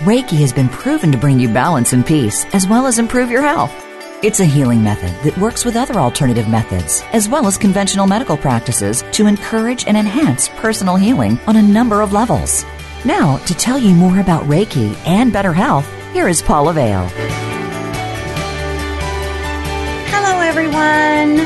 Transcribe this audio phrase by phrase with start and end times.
[0.00, 3.42] Reiki has been proven to bring you balance and peace, as well as improve your
[3.42, 3.72] health.
[4.24, 8.36] It's a healing method that works with other alternative methods, as well as conventional medical
[8.36, 12.64] practices, to encourage and enhance personal healing on a number of levels.
[13.04, 17.06] Now, to tell you more about Reiki and better health, here is Paula Vale.
[20.10, 21.36] Hello, everyone.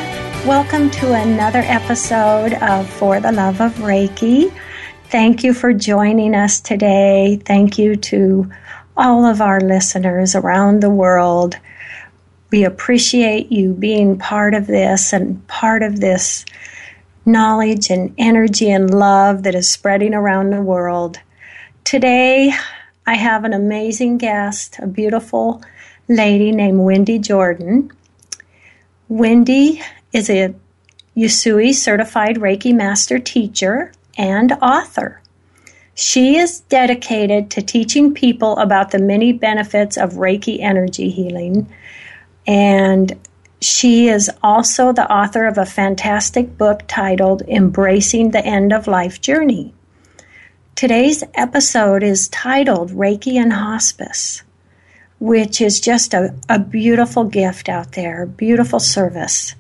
[0.48, 4.50] Welcome to another episode of For the Love of Reiki.
[5.10, 7.40] Thank you for joining us today.
[7.42, 8.50] Thank you to
[8.94, 11.56] all of our listeners around the world.
[12.50, 16.44] We appreciate you being part of this and part of this
[17.24, 21.18] knowledge and energy and love that is spreading around the world.
[21.84, 22.52] Today,
[23.06, 25.62] I have an amazing guest, a beautiful
[26.06, 27.90] lady named Wendy Jordan.
[29.08, 29.80] Wendy
[30.12, 30.54] is a
[31.16, 35.22] Usui certified Reiki master teacher and author.
[35.94, 41.72] She is dedicated to teaching people about the many benefits of Reiki energy healing.
[42.47, 43.19] And
[43.60, 49.20] she is also the author of a fantastic book titled Embracing the End of Life
[49.20, 49.75] Journey.
[50.77, 54.44] Today's episode is titled Reiki and Hospice,
[55.19, 59.56] which is just a, a beautiful gift out there, beautiful service.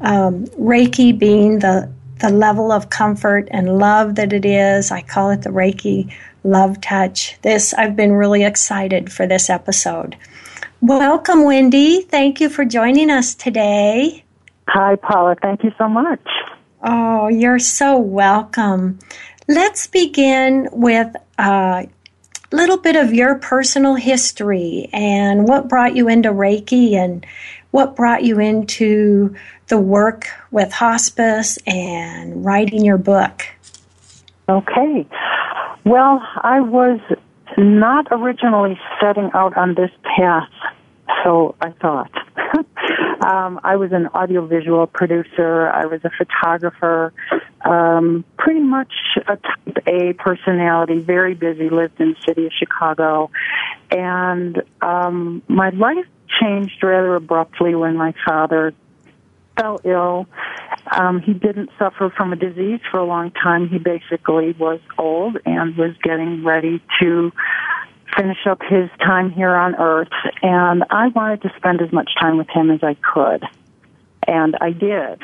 [0.00, 4.90] Um, Reiki being the the level of comfort and love that it is.
[4.90, 6.12] I call it the Reiki
[6.44, 7.38] love touch.
[7.42, 10.16] This, I've been really excited for this episode.
[10.80, 12.02] Welcome, Wendy.
[12.02, 14.24] Thank you for joining us today.
[14.68, 15.36] Hi, Paula.
[15.42, 16.26] Thank you so much.
[16.82, 18.98] Oh, you're so welcome.
[19.48, 21.88] Let's begin with a
[22.52, 27.26] little bit of your personal history and what brought you into Reiki and
[27.70, 29.34] what brought you into
[29.68, 33.46] the work with hospice and writing your book?
[34.48, 35.06] Okay.
[35.84, 37.00] Well, I was
[37.56, 40.50] not originally setting out on this path,
[41.22, 42.10] so I thought.
[43.24, 45.68] um, I was an audiovisual producer.
[45.68, 47.12] I was a photographer.
[47.64, 48.92] Um, pretty much
[49.28, 53.30] a type A personality, very busy, lived in the city of Chicago.
[53.90, 56.06] And um, my life
[56.40, 58.74] changed rather abruptly when my father
[59.56, 60.26] fell ill.
[60.90, 63.68] Um, he didn't suffer from a disease for a long time.
[63.68, 67.32] He basically was old and was getting ready to
[68.16, 70.08] finish up his time here on earth.
[70.42, 73.44] And I wanted to spend as much time with him as I could.
[74.26, 75.20] And I did.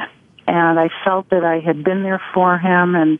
[0.46, 3.18] And I felt that I had been there for him and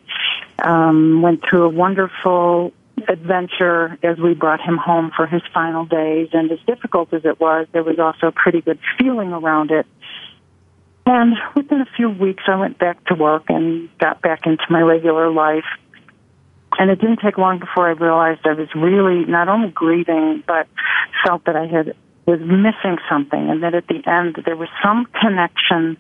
[0.59, 2.73] um, went through a wonderful
[3.09, 6.29] adventure as we brought him home for his final days.
[6.33, 9.87] And as difficult as it was, there was also a pretty good feeling around it.
[11.05, 14.81] And within a few weeks, I went back to work and got back into my
[14.81, 15.65] regular life.
[16.79, 20.67] And it didn't take long before I realized I was really not only grieving, but
[21.25, 21.95] felt that I had
[22.27, 25.97] was missing something, and that at the end there was some connection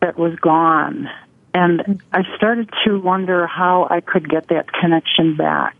[0.00, 1.08] that was gone.
[1.52, 5.76] And I started to wonder how I could get that connection back.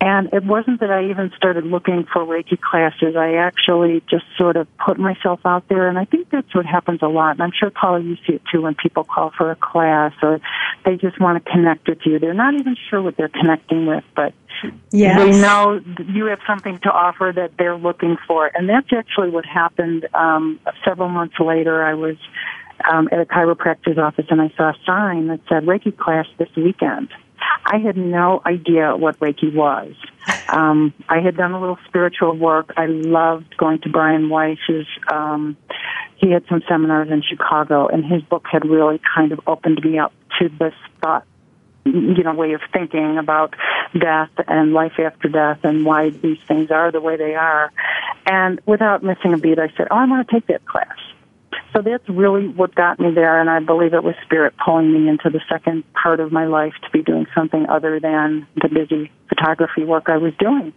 [0.00, 3.16] And it wasn't that I even started looking for Reiki classes.
[3.16, 7.00] I actually just sort of put myself out there, and I think that's what happens
[7.02, 7.32] a lot.
[7.32, 10.40] And I'm sure, Paula, you see it too when people call for a class or
[10.84, 12.18] they just want to connect with you.
[12.18, 14.34] They're not even sure what they're connecting with, but
[14.90, 15.18] yes.
[15.18, 18.50] they know you have something to offer that they're looking for.
[18.54, 21.82] And that's actually what happened um, several months later.
[21.82, 22.16] I was
[22.90, 26.50] um, at a chiropractor's office, and I saw a sign that said Reiki class this
[26.54, 27.08] weekend.
[27.64, 29.94] I had no idea what Reiki was.
[30.48, 32.72] Um, I had done a little spiritual work.
[32.76, 34.86] I loved going to Brian Weiss's.
[35.10, 35.56] Um,
[36.16, 39.98] he had some seminars in Chicago, and his book had really kind of opened me
[39.98, 41.24] up to this thought,
[41.84, 43.54] you know, way of thinking about
[43.98, 47.72] death and life after death and why these things are the way they are.
[48.26, 50.96] And without missing a beat, I said, "Oh, I want to take that class."
[51.76, 55.10] So that's really what got me there, and I believe it was spirit pulling me
[55.10, 59.12] into the second part of my life to be doing something other than the busy
[59.28, 60.72] photography work I was doing.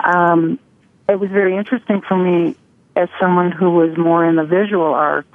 [0.00, 0.58] Um,
[1.08, 2.56] it was very interesting for me
[2.94, 5.32] as someone who was more in the visual arts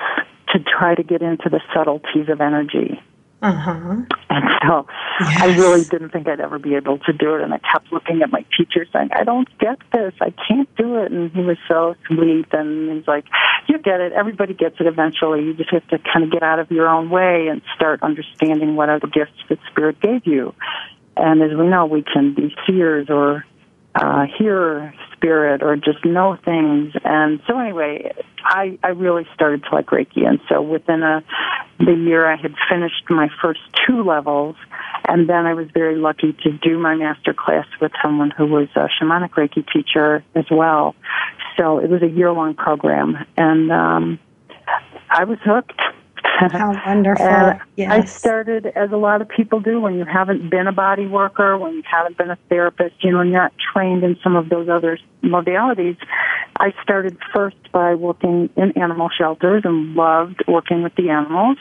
[0.49, 3.01] to try to get into the subtleties of energy.
[3.43, 3.97] Uh-huh.
[4.29, 4.87] And so
[5.19, 5.41] yes.
[5.41, 7.41] I really didn't think I'd ever be able to do it.
[7.41, 10.13] And I kept looking at my teacher saying, I don't get this.
[10.21, 11.11] I can't do it.
[11.11, 12.45] And he was so sweet.
[12.53, 13.25] And he's like,
[13.67, 14.13] you get it.
[14.13, 15.43] Everybody gets it eventually.
[15.43, 18.77] You just have to kind of get out of your own way and start understanding
[18.77, 20.55] what are the gifts that Spirit gave you.
[21.17, 23.45] And as we know, we can be seers or
[23.93, 26.93] uh, hear spirit or just know things.
[27.05, 30.27] And so anyway, I, I really started to like Reiki.
[30.27, 31.23] And so within a,
[31.79, 34.55] the year I had finished my first two levels
[35.07, 38.67] and then I was very lucky to do my master class with someone who was
[38.75, 40.95] a shamanic Reiki teacher as well.
[41.57, 44.19] So it was a year long program and, um,
[45.09, 45.79] I was hooked.
[46.51, 47.25] How wonderful.
[47.75, 47.91] yes.
[47.91, 51.57] I started, as a lot of people do, when you haven't been a body worker,
[51.57, 54.69] when you haven't been a therapist, you know, you're not trained in some of those
[54.69, 55.97] other modalities.
[56.57, 61.57] I started first by working in animal shelters and loved working with the animals.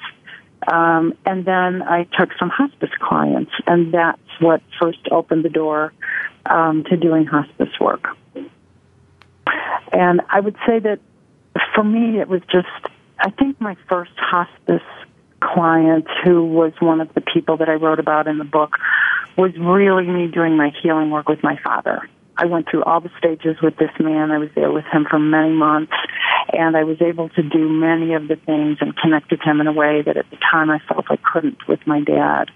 [0.71, 5.93] Um, and then I took some hospice clients, and that's what first opened the door
[6.47, 8.07] um, to doing hospice work.
[9.93, 11.01] And I would say that
[11.75, 12.69] for me, it was just
[13.23, 14.83] I think my first hospice
[15.41, 18.73] client, who was one of the people that I wrote about in the book,
[19.39, 22.09] was really me doing my healing work with my father.
[22.37, 24.33] I went through all the stages with this man.
[24.33, 25.93] I was there with him for many months,
[26.53, 29.69] and I was able to do many of the things and connect with him in
[29.69, 32.51] a way that at the time I felt I couldn't with my dad.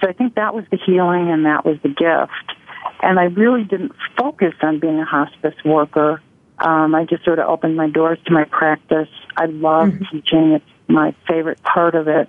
[0.00, 2.56] So I think that was the healing and that was the gift.
[3.02, 6.22] And I really didn't focus on being a hospice worker
[6.58, 9.08] um, I just sort of opened my doors to my practice.
[9.36, 10.16] I love mm-hmm.
[10.16, 12.28] teaching; it's my favorite part of it.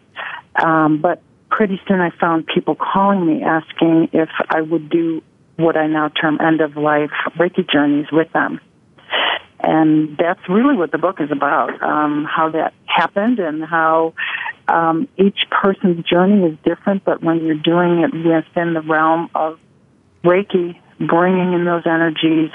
[0.56, 5.22] Um, but pretty soon, I found people calling me asking if I would do
[5.57, 8.60] what I now term end of life Reiki journeys with them.
[9.60, 14.13] And that's really what the book is about, um, how that happened and how
[14.68, 19.60] um, each person's journey is different, but when you're doing it within the realm of
[20.24, 22.51] Reiki, bringing in those energies,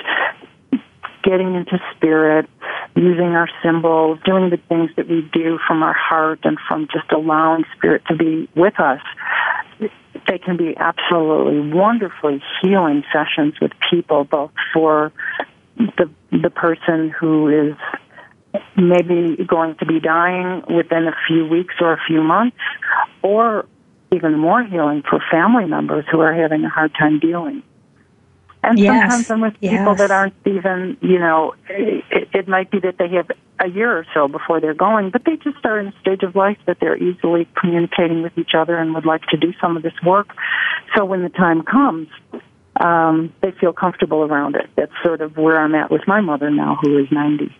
[1.23, 2.49] getting into spirit,
[2.97, 7.11] using our symbols, doing the things that we do from our heart and from just
[7.13, 9.01] allowing spirit to be with us.
[10.27, 15.13] They can be absolutely wonderfully healing sessions with people, both for
[15.77, 17.77] the the person who is
[18.77, 22.57] maybe going to be dying within a few weeks or a few months,
[23.23, 23.67] or
[24.13, 27.63] even more healing for family members who are having a hard time dealing.
[28.63, 29.01] And yes.
[29.01, 29.79] sometimes I'm with yes.
[29.79, 33.97] people that aren't even, you know, it, it might be that they have a year
[33.97, 36.79] or so before they're going, but they just are in a stage of life that
[36.81, 40.35] they're easily communicating with each other and would like to do some of this work.
[40.95, 42.09] So when the time comes,
[42.77, 44.69] um, they feel comfortable around it.
[44.77, 47.55] That's sort of where I'm at with my mother now, who is 90.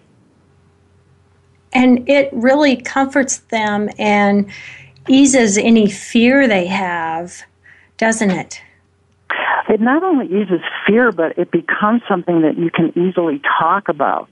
[1.73, 4.51] And it really comforts them and
[5.09, 7.43] eases any fear they have,
[7.97, 8.63] doesn't it?
[9.71, 14.29] It not only eases fear, but it becomes something that you can easily talk about.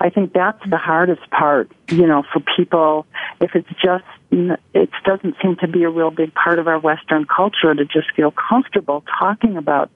[0.00, 3.06] I think that's the hardest part, you know, for people.
[3.40, 7.26] If it's just, it doesn't seem to be a real big part of our Western
[7.26, 9.90] culture to just feel comfortable talking about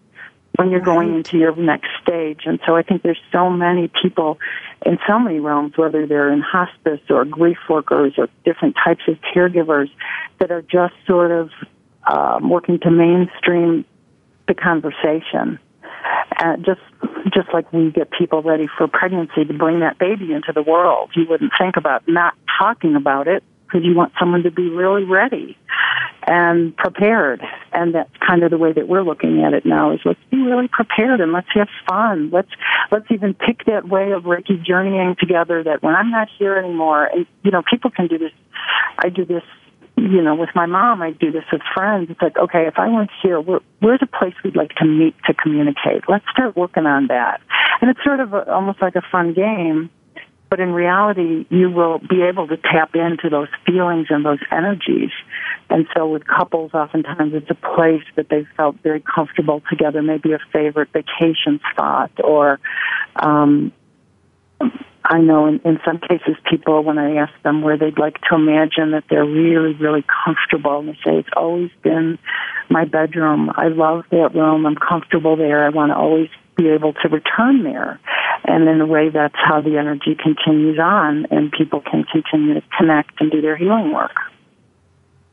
[0.57, 2.41] when you're going into your next stage.
[2.45, 4.39] And so I think there's so many people
[4.85, 9.17] in so many realms, whether they're in hospice or grief workers or different types of
[9.35, 9.91] caregivers,
[10.39, 11.51] that are just sort of
[12.07, 13.85] um, working to mainstream
[14.51, 15.59] the conversation.
[16.43, 16.81] And just
[17.33, 21.11] just like we get people ready for pregnancy to bring that baby into the world,
[21.15, 25.05] you wouldn't think about not talking about it because you want someone to be really
[25.05, 25.57] ready
[26.27, 27.43] and prepared.
[27.73, 30.39] And that's kind of the way that we're looking at it now is let's be
[30.39, 32.31] really prepared and let's have fun.
[32.33, 32.51] Let's,
[32.91, 37.05] let's even pick that way of Reiki journeying together that when I'm not here anymore,
[37.05, 38.33] and, you know, people can do this.
[38.99, 39.45] I do this
[40.01, 42.09] you know, with my mom, I do this with friends.
[42.11, 45.15] It's like, okay, if I weren't here, where, where's a place we'd like to meet
[45.27, 46.05] to communicate?
[46.09, 47.41] Let's start working on that.
[47.81, 49.91] And it's sort of a, almost like a fun game,
[50.49, 55.11] but in reality, you will be able to tap into those feelings and those energies.
[55.69, 60.33] And so with couples, oftentimes it's a place that they felt very comfortable together, maybe
[60.33, 62.59] a favorite vacation spot or,
[63.17, 63.73] um,
[65.05, 68.35] I know in, in some cases people, when I ask them where they'd like to
[68.35, 72.19] imagine that they're really, really comfortable, and they say, it's always been
[72.69, 73.51] my bedroom.
[73.55, 74.67] I love that room.
[74.67, 75.65] I'm comfortable there.
[75.65, 77.99] I want to always be able to return there.
[78.45, 82.63] And in a way, that's how the energy continues on, and people can continue to
[82.77, 84.17] connect and do their healing work.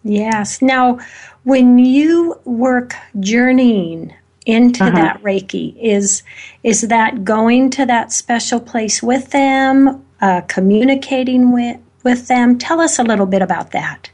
[0.04, 0.62] Yes.
[0.62, 1.00] Now,
[1.44, 4.14] when you work journeying
[4.48, 4.96] into uh-huh.
[4.96, 5.76] that Reiki?
[5.80, 6.24] Is
[6.64, 12.58] is that going to that special place with them, uh, communicating with, with them.
[12.58, 14.10] Tell us a little bit about that.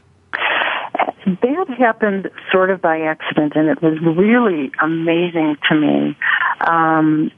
[1.25, 6.17] That happened sort of by accident, and it was really amazing to me.
[6.59, 7.31] Um,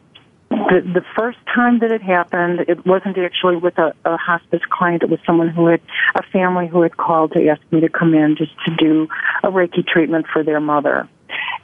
[0.50, 5.04] the, the first time that it happened, it wasn't actually with a, a hospice client.
[5.04, 5.82] It was someone who had,
[6.16, 9.08] a family who had called to ask me to come in just to do
[9.44, 11.08] a Reiki treatment for their mother.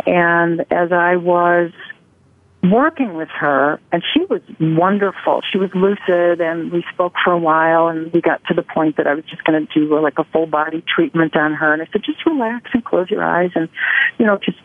[0.06, 1.72] And as I was
[2.64, 5.42] working with her, and she was wonderful.
[5.52, 8.98] She was lucid, and we spoke for a while, and we got to the point
[8.98, 11.74] that I was just going to do like a full body treatment on her.
[11.74, 13.68] And I said, just relax and close your eyes, and
[14.20, 14.60] you know, just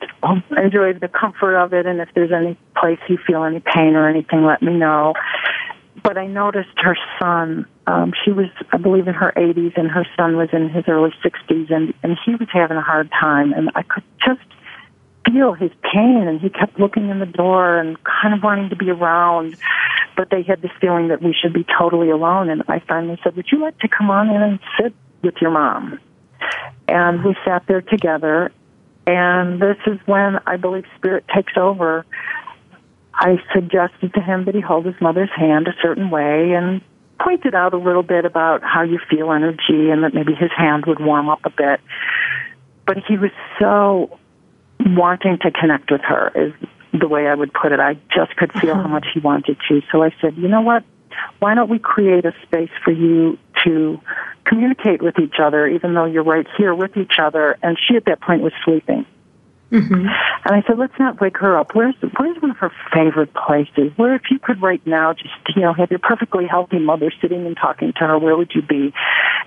[0.57, 1.87] enjoy the comfort of it.
[1.87, 5.15] And if there's any place you feel any pain or anything, let me know.
[6.03, 7.67] But I noticed her son.
[7.87, 11.13] Um, she was, I believe, in her 80s, and her son was in his early
[11.25, 14.43] 60s, and and he was having a hard time, and I could just
[15.37, 18.77] feel his pain and he kept looking in the door and kind of wanting to
[18.77, 19.57] be around.
[20.17, 22.49] But they had this feeling that we should be totally alone.
[22.49, 25.51] And i finally said would you like to come on in and sit with your
[25.51, 26.01] mom?
[26.89, 28.51] And we sat there together.
[29.07, 32.07] And this is when i believe spirit takes over.
[33.15, 36.81] I suggested to him that he hold his mother's hand a certain way and
[37.21, 40.85] pointed out a little bit about how you feel energy and that maybe his hand
[40.87, 41.81] would warm up a bit.
[42.87, 44.19] But he was so
[44.81, 46.53] wanting to connect with her is
[46.93, 47.81] the way I would put it.
[47.81, 48.83] I just could feel uh-huh.
[48.83, 49.83] how much he wanted to.
[49.93, 50.85] So I said, you know what?
[51.39, 54.01] Why don't we create a space for you to
[54.45, 57.57] communicate with each other, even though you're right here with each other?
[57.63, 59.07] And she at that point was sleeping.
[59.73, 59.95] Mm-hmm.
[59.95, 60.07] And
[60.55, 61.75] I said, let's not wake her up.
[61.75, 63.91] Where's where's one of her favorite places?
[63.97, 67.47] Where if you could right now just you know have your perfectly healthy mother sitting
[67.47, 68.93] and talking to her, where would you be?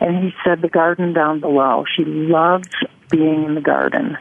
[0.02, 1.86] And he said, the garden down below.
[1.96, 2.68] She loves
[3.10, 4.18] being in the garden.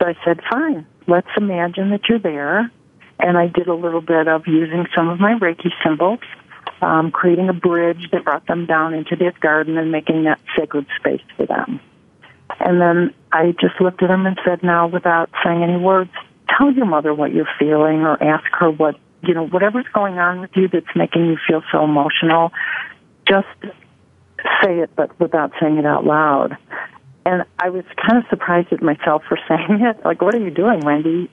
[0.00, 2.70] So I said, fine, let's imagine that you're there.
[3.20, 6.20] And I did a little bit of using some of my Reiki symbols,
[6.80, 10.86] um, creating a bridge that brought them down into this garden and making that sacred
[10.98, 11.80] space for them.
[12.60, 16.10] And then I just looked at them and said, now without saying any words,
[16.56, 20.40] tell your mother what you're feeling or ask her what, you know, whatever's going on
[20.40, 22.52] with you that's making you feel so emotional,
[23.28, 23.46] just
[24.62, 26.56] say it but without saying it out loud.
[27.28, 30.02] And I was kind of surprised at myself for saying it.
[30.02, 31.30] Like, what are you doing, Wendy?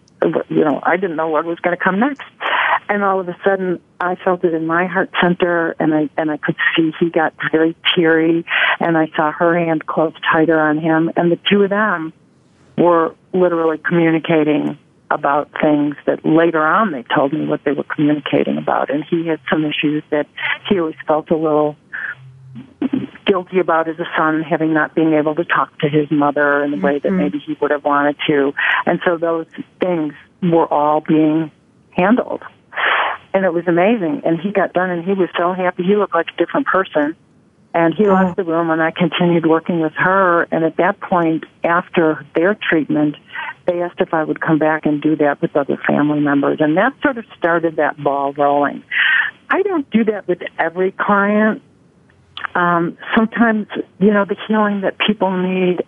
[0.49, 2.23] You know, I didn't know what was going to come next.
[2.89, 6.29] And all of a sudden, I felt it in my heart center, and I and
[6.29, 8.45] I could see he got very teary,
[8.79, 12.13] and I saw her hand close tighter on him, and the two of them
[12.77, 14.77] were literally communicating
[15.09, 18.89] about things that later on they told me what they were communicating about.
[18.89, 20.27] And he had some issues that
[20.67, 21.75] he always felt a little
[23.25, 26.71] guilty about as a son having not being able to talk to his mother in
[26.71, 27.17] the way that mm-hmm.
[27.17, 28.53] maybe he would have wanted to.
[28.85, 29.47] And so those
[29.79, 31.51] things were all being
[31.91, 32.43] handled.
[33.33, 34.21] And it was amazing.
[34.23, 35.83] And he got done and he was so happy.
[35.83, 37.15] He looked like a different person.
[37.73, 38.13] And he oh.
[38.13, 40.43] left the room and I continued working with her.
[40.43, 43.17] And at that point, after their treatment,
[43.65, 46.59] they asked if I would come back and do that with other family members.
[46.61, 48.83] And that sort of started that ball rolling.
[49.49, 51.61] I don't do that with every client
[52.53, 53.67] um, sometimes,
[53.99, 55.83] you know, the healing that people need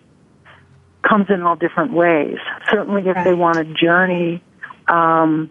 [1.02, 2.38] comes in all different ways.
[2.70, 3.24] Certainly, if right.
[3.24, 4.42] they want a journey,
[4.88, 5.50] um,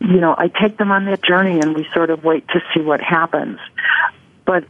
[0.00, 2.80] you know, I take them on that journey and we sort of wait to see
[2.80, 3.58] what happens.
[4.44, 4.64] But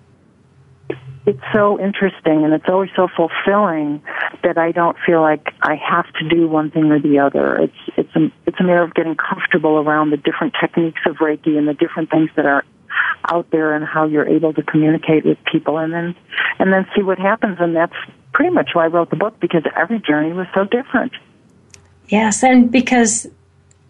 [1.26, 4.02] it's so interesting and it's always so fulfilling
[4.42, 7.56] that I don't feel like I have to do one thing or the other.
[7.56, 11.56] It's it's a it's a matter of getting comfortable around the different techniques of Reiki
[11.56, 12.64] and the different things that are
[13.30, 16.14] out there and how you're able to communicate with people and then
[16.58, 17.94] and then see what happens and that's
[18.32, 21.12] pretty much why I wrote the book because every journey was so different.
[22.08, 23.26] Yes, and because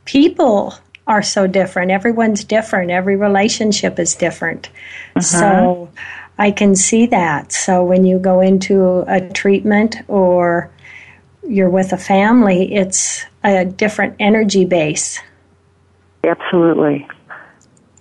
[0.05, 0.75] people
[1.07, 1.91] are so different.
[1.91, 2.91] Everyone's different.
[2.91, 4.69] Every relationship is different.
[5.17, 5.21] Uh-huh.
[5.21, 5.91] So
[6.39, 7.53] I can see that.
[7.53, 10.71] So when you go into a treatment or
[11.47, 15.21] you're with a family, it's a different energy base.
[16.23, 17.07] Absolutely.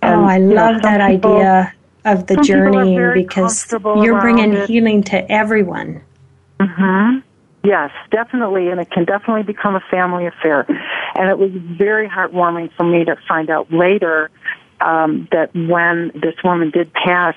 [0.04, 4.68] And, oh, I love know, that people, idea of the journey because you're bringing it.
[4.68, 6.02] healing to everyone.
[6.60, 7.22] Mhm.
[7.62, 10.66] Yes, definitely, and it can definitely become a family affair.
[11.14, 14.30] And it was very heartwarming for me to find out later
[14.82, 17.34] um, that when this woman did pass,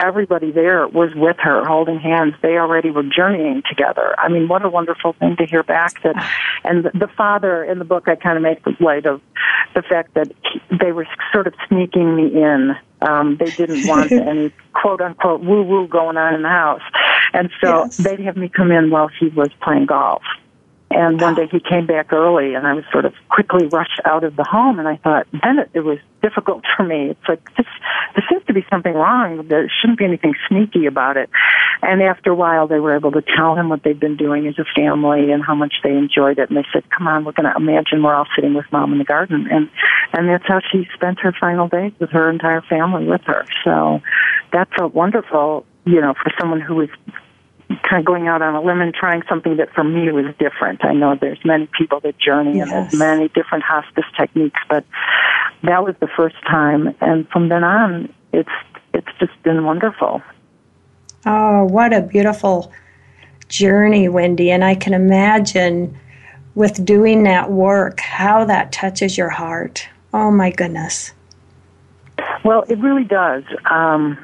[0.00, 2.34] everybody there was with her, holding hands.
[2.42, 4.14] They already were journeying together.
[4.18, 6.02] I mean, what a wonderful thing to hear back.
[6.02, 6.16] That,
[6.64, 9.20] and the father in the book, I kind of make light of
[9.74, 10.32] the fact that
[10.80, 12.74] they were sort of sneaking me in.
[13.02, 16.82] Um, they didn't want any quote unquote woo woo going on in the house,
[17.32, 17.96] and so yes.
[17.98, 20.22] they'd have me come in while he was playing golf.
[20.90, 21.36] And one ah.
[21.36, 24.42] day he came back early and I was sort of quickly rushed out of the
[24.42, 27.10] home and I thought, then it, it was difficult for me.
[27.10, 27.66] It's like, this,
[28.14, 29.46] there seems to be something wrong.
[29.46, 31.30] There shouldn't be anything sneaky about it.
[31.82, 34.58] And after a while they were able to tell him what they'd been doing as
[34.58, 36.50] a family and how much they enjoyed it.
[36.50, 38.98] And they said, come on, we're going to imagine we're all sitting with mom in
[38.98, 39.46] the garden.
[39.48, 39.70] And,
[40.12, 43.44] and that's how she spent her final days with her entire family with her.
[43.62, 44.00] So
[44.52, 46.88] that felt wonderful, you know, for someone who was
[47.82, 50.84] kind of going out on a limb and trying something that for me was different.
[50.84, 52.70] I know there's many people that journey yes.
[52.70, 54.84] and there's many different hospice techniques, but
[55.62, 58.50] that was the first time, and from then on, it's
[58.92, 60.22] it's just been wonderful.
[61.26, 62.72] Oh, what a beautiful
[63.48, 64.50] journey, Wendy!
[64.50, 65.96] And I can imagine
[66.54, 69.86] with doing that work how that touches your heart.
[70.12, 71.12] Oh my goodness.
[72.44, 73.44] Well, it really does.
[73.70, 74.18] Um,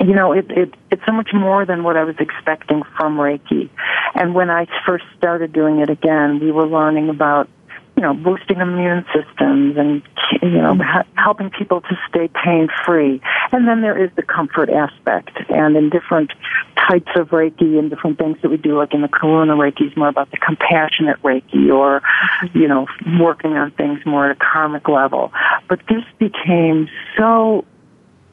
[0.00, 3.70] you know, it, it, it's so much more than what I was expecting from Reiki.
[4.14, 7.48] And when I first started doing it again, we were learning about,
[7.96, 10.02] you know, boosting immune systems and,
[10.42, 10.78] you know,
[11.14, 13.22] helping people to stay pain free.
[13.52, 15.30] And then there is the comfort aspect.
[15.48, 16.30] And in different
[16.76, 19.96] types of Reiki and different things that we do, like in the Karuna Reiki is
[19.96, 22.58] more about the compassionate Reiki or, mm-hmm.
[22.58, 22.86] you know,
[23.18, 25.32] working on things more at a karmic level.
[25.68, 27.64] But this became so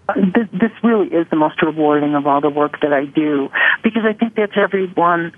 [0.09, 3.49] Uh, this, this really is the most rewarding of all the work that I do
[3.83, 5.31] because I think that's everyone,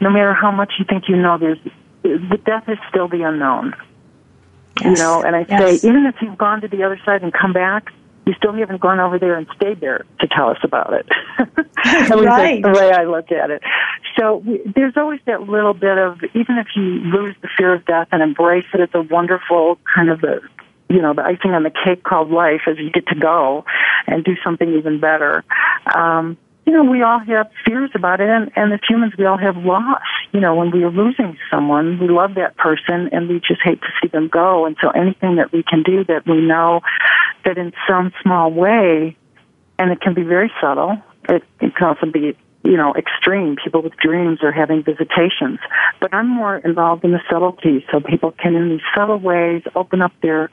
[0.00, 1.58] no matter how much you think you know, there's,
[2.02, 3.74] the death is still the unknown.
[4.80, 4.98] Yes.
[4.98, 5.80] You know, and I yes.
[5.80, 7.92] say, even if you've gone to the other side and come back,
[8.26, 11.06] you still haven't gone over there and stayed there to tell us about it.
[11.38, 12.62] right.
[12.62, 13.62] That's the way I look at it.
[14.18, 14.42] So
[14.74, 18.22] there's always that little bit of, even if you lose the fear of death and
[18.22, 20.40] embrace it it's a wonderful kind of a
[20.88, 23.64] you know, the icing on the cake called life as you get to go
[24.06, 25.44] and do something even better.
[25.94, 26.36] Um,
[26.66, 29.56] you know, we all have fears about it, and, and as humans, we all have
[29.56, 30.00] loss.
[30.32, 33.80] You know, when we are losing someone, we love that person, and we just hate
[33.82, 34.64] to see them go.
[34.64, 36.80] And so, anything that we can do that we know
[37.44, 39.16] that in some small way,
[39.78, 40.96] and it can be very subtle,
[41.28, 43.56] it, it can also be you know, extreme.
[43.62, 45.58] People with dreams are having visitations.
[46.00, 50.00] But I'm more involved in the subtleties so people can in these subtle ways open
[50.00, 50.50] up their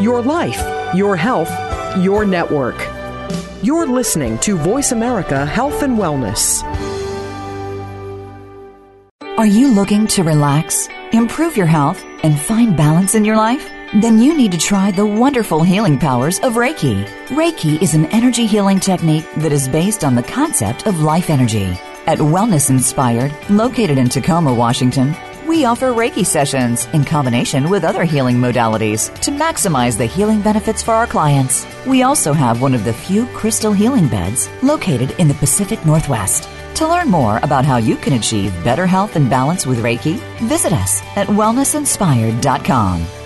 [0.07, 0.63] Your life,
[0.95, 1.51] your health,
[1.99, 2.77] your network.
[3.61, 6.63] You're listening to Voice America Health and Wellness.
[9.37, 13.69] Are you looking to relax, improve your health, and find balance in your life?
[14.01, 17.05] Then you need to try the wonderful healing powers of Reiki.
[17.31, 21.77] Reiki is an energy healing technique that is based on the concept of life energy.
[22.07, 25.17] At Wellness Inspired, located in Tacoma, Washington,
[25.47, 30.83] we offer Reiki sessions in combination with other healing modalities to maximize the healing benefits
[30.83, 31.67] for our clients.
[31.87, 36.49] We also have one of the few crystal healing beds located in the Pacific Northwest.
[36.77, 40.73] To learn more about how you can achieve better health and balance with Reiki, visit
[40.73, 43.26] us at wellnessinspired.com.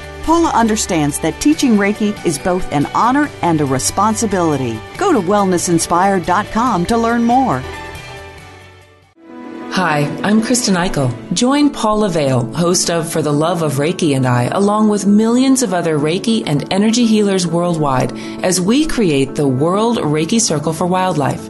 [0.23, 4.79] Paula understands that teaching Reiki is both an honor and a responsibility.
[4.97, 7.63] Go to wellnessinspired.com to learn more.
[9.71, 11.11] Hi, I'm Kristen Eichel.
[11.33, 15.63] Join Paula Vale, host of For the Love of Reiki and I, along with millions
[15.63, 18.11] of other Reiki and energy healers worldwide,
[18.43, 21.49] as we create the World Reiki Circle for Wildlife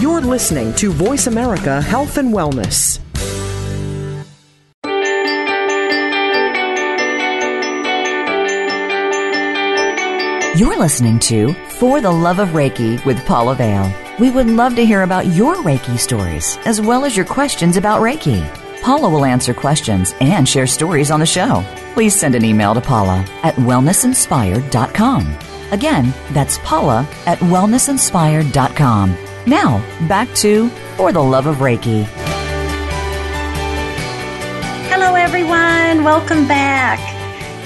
[0.00, 3.00] You're listening to Voice America Health and Wellness.
[10.58, 13.90] You're listening to For the Love of Reiki with Paula Vale.
[14.18, 18.00] We would love to hear about your Reiki stories as well as your questions about
[18.00, 18.42] Reiki.
[18.82, 21.64] Paula will answer questions and share stories on the show.
[21.94, 25.36] Please send an email to Paula at wellnessinspired.com.
[25.72, 29.25] Again, that's Paula at wellnessinspired.com.
[29.46, 29.78] Now,
[30.08, 32.02] back to For the Love of Reiki.
[34.90, 36.02] Hello, everyone.
[36.02, 36.98] Welcome back.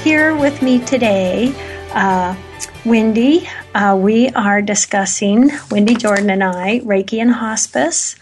[0.03, 1.55] Here with me today,
[1.95, 2.37] uh,
[2.85, 3.49] Wendy.
[3.75, 8.15] Uh, we are discussing, Wendy Jordan and I, Reiki and Hospice,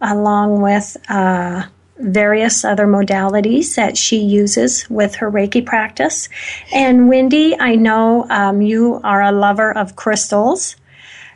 [0.00, 1.64] along with uh,
[1.98, 6.30] various other modalities that she uses with her Reiki practice.
[6.72, 10.76] And Wendy, I know um, you are a lover of crystals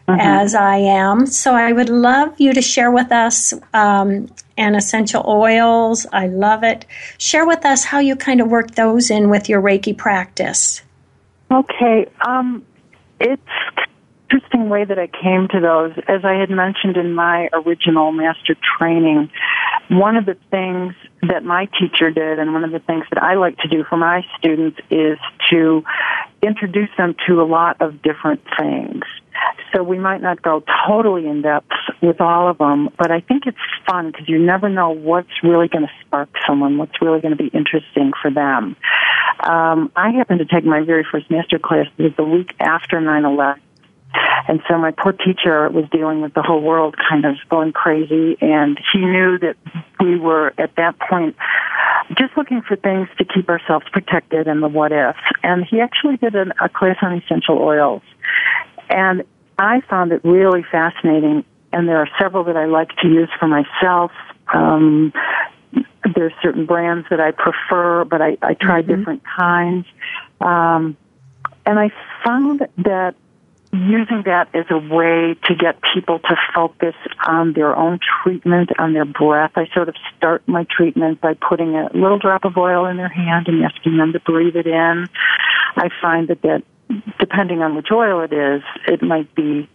[0.07, 0.21] mm-hmm.
[0.21, 1.27] as I am.
[1.27, 6.07] So I would love you to share with us um, and essential oils.
[6.13, 6.87] I love it.
[7.19, 10.83] Share with us how you kind of work those in with your Reiki practice.
[11.51, 12.07] Okay.
[12.27, 12.65] Um,
[13.21, 13.43] it's
[14.31, 15.93] interesting way that I came to those.
[16.09, 19.31] As I had mentioned in my original master training,
[19.89, 23.35] one of the things that my teacher did and one of the things that I
[23.35, 25.19] like to do for my students is
[25.51, 25.85] to
[26.43, 29.05] introduce them to a lot of different things.
[29.75, 31.71] So we might not go totally in depth
[32.01, 35.69] with all of them, but I think it's fun because you never know what's really
[35.69, 38.77] going to spark someone, what's really going to be interesting for them.
[39.41, 43.61] Um, I happened to take my very first master class the week after 9-11.
[44.49, 48.39] And so my poor teacher was dealing with the whole world kind of going crazy
[48.41, 49.57] and he knew that
[50.01, 51.37] we were at that point
[52.17, 55.19] just looking for things to keep ourselves protected and the what ifs.
[55.43, 58.03] And he actually did an, a class on essential oils.
[58.89, 59.25] And
[59.59, 63.49] I found it really fascinating, and there are several that I like to use for
[63.49, 64.13] myself.
[64.53, 65.13] Um,
[66.15, 68.95] there's certain brands that I prefer, but I, I try mm-hmm.
[68.95, 69.87] different kinds.
[70.41, 70.97] Um,
[71.65, 71.91] and I
[72.25, 73.15] found that
[73.73, 76.95] using that as a way to get people to focus
[77.27, 79.53] on their own treatment, on their breath.
[79.57, 83.09] I sort of start my treatment by putting a little drop of oil in their
[83.09, 85.09] hand and asking them to breathe it in.
[85.77, 86.63] I find that that
[87.19, 89.69] depending on which oil it is, it might be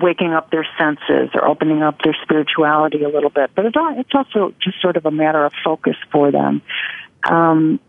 [0.00, 3.50] waking up their senses or opening up their spirituality a little bit.
[3.54, 6.62] But it's also just sort of a matter of focus for them.
[7.28, 7.80] Um,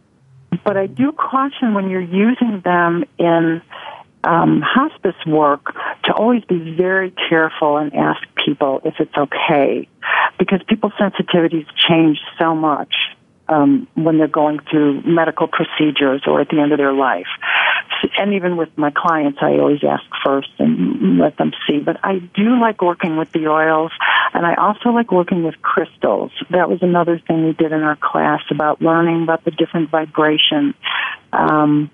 [0.63, 3.61] but I do caution when you're using them in
[4.23, 5.73] um, hospice work
[6.05, 9.87] to always be very careful and ask people if it's okay
[10.39, 12.93] because people's sensitivities change so much
[13.49, 17.27] um, when they're going through medical procedures or at the end of their life.
[18.17, 21.79] And even with my clients, I always ask first and let them see.
[21.79, 23.91] But I do like working with the oils,
[24.33, 26.31] and I also like working with crystals.
[26.49, 30.73] That was another thing we did in our class about learning about the different vibration.
[31.33, 31.91] Um,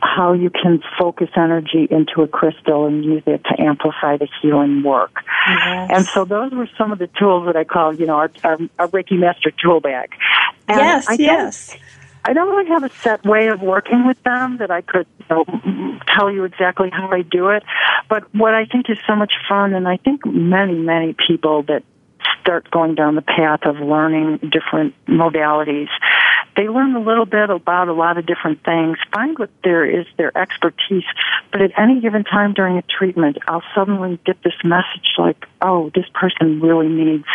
[0.00, 4.82] how you can focus energy into a crystal and use it to amplify the healing
[4.82, 5.22] work.
[5.46, 5.90] Yes.
[5.92, 8.58] And so those were some of the tools that I call, you know, our, our,
[8.78, 10.10] our Reiki Master tool bag.
[10.66, 11.76] And yes, yes.
[12.24, 15.26] I don't really have a set way of working with them that I could you
[15.30, 17.62] know, tell you exactly how I do it.
[18.08, 21.82] But what I think is so much fun, and I think many, many people that
[22.40, 25.88] start going down the path of learning different modalities,
[26.56, 30.06] they learn a little bit about a lot of different things, find what there is
[30.16, 31.04] their expertise,
[31.52, 35.90] but at any given time during a treatment, I'll suddenly get this message like, oh,
[35.94, 37.26] this person really needs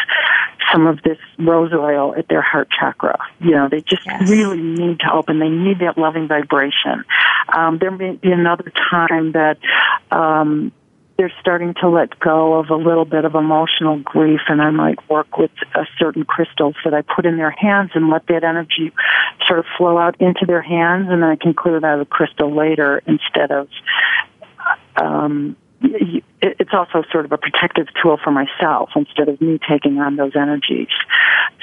[0.72, 3.18] some of this rose oil at their heart chakra.
[3.40, 4.30] You know, they just yes.
[4.30, 7.06] really need help and they need that loving vibration.
[7.56, 9.58] Um, there may be another time that
[10.12, 10.72] um,
[11.18, 14.98] they're starting to let go of a little bit of emotional grief and I might
[15.10, 18.92] work with uh, certain crystals that I put in their hands and let that energy
[19.48, 22.08] sort of flow out into their hands and then I can clear it out of
[22.08, 23.68] the crystal later instead of
[24.96, 30.16] um, it's also sort of a protective tool for myself instead of me taking on
[30.16, 30.88] those energies.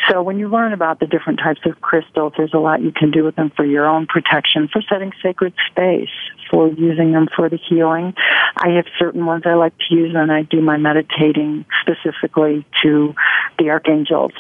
[0.09, 3.11] So when you learn about the different types of crystals, there's a lot you can
[3.11, 6.11] do with them for your own protection, for setting sacred space,
[6.51, 8.15] for using them for the healing.
[8.57, 13.15] I have certain ones I like to use when I do my meditating specifically to
[13.59, 14.33] the archangels.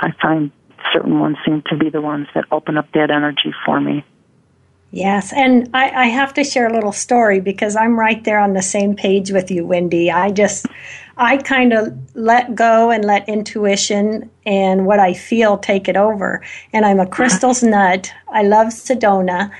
[0.00, 0.50] I find
[0.92, 4.04] certain ones seem to be the ones that open up that energy for me.
[4.90, 8.54] Yes, and I, I, have to share a little story because I'm right there on
[8.54, 10.10] the same page with you, Wendy.
[10.10, 10.64] I just,
[11.18, 16.42] I kind of let go and let intuition and what I feel take it over.
[16.72, 18.10] And I'm a crystals nut.
[18.28, 19.50] I love Sedona,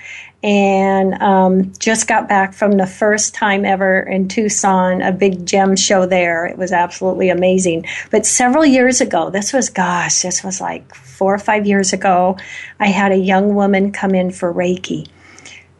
[0.42, 5.76] and um, just got back from the first time ever in Tucson, a big gem
[5.76, 6.46] show there.
[6.46, 7.84] It was absolutely amazing.
[8.10, 12.38] But several years ago, this was, gosh, this was like four or five years ago,
[12.80, 15.06] I had a young woman come in for Reiki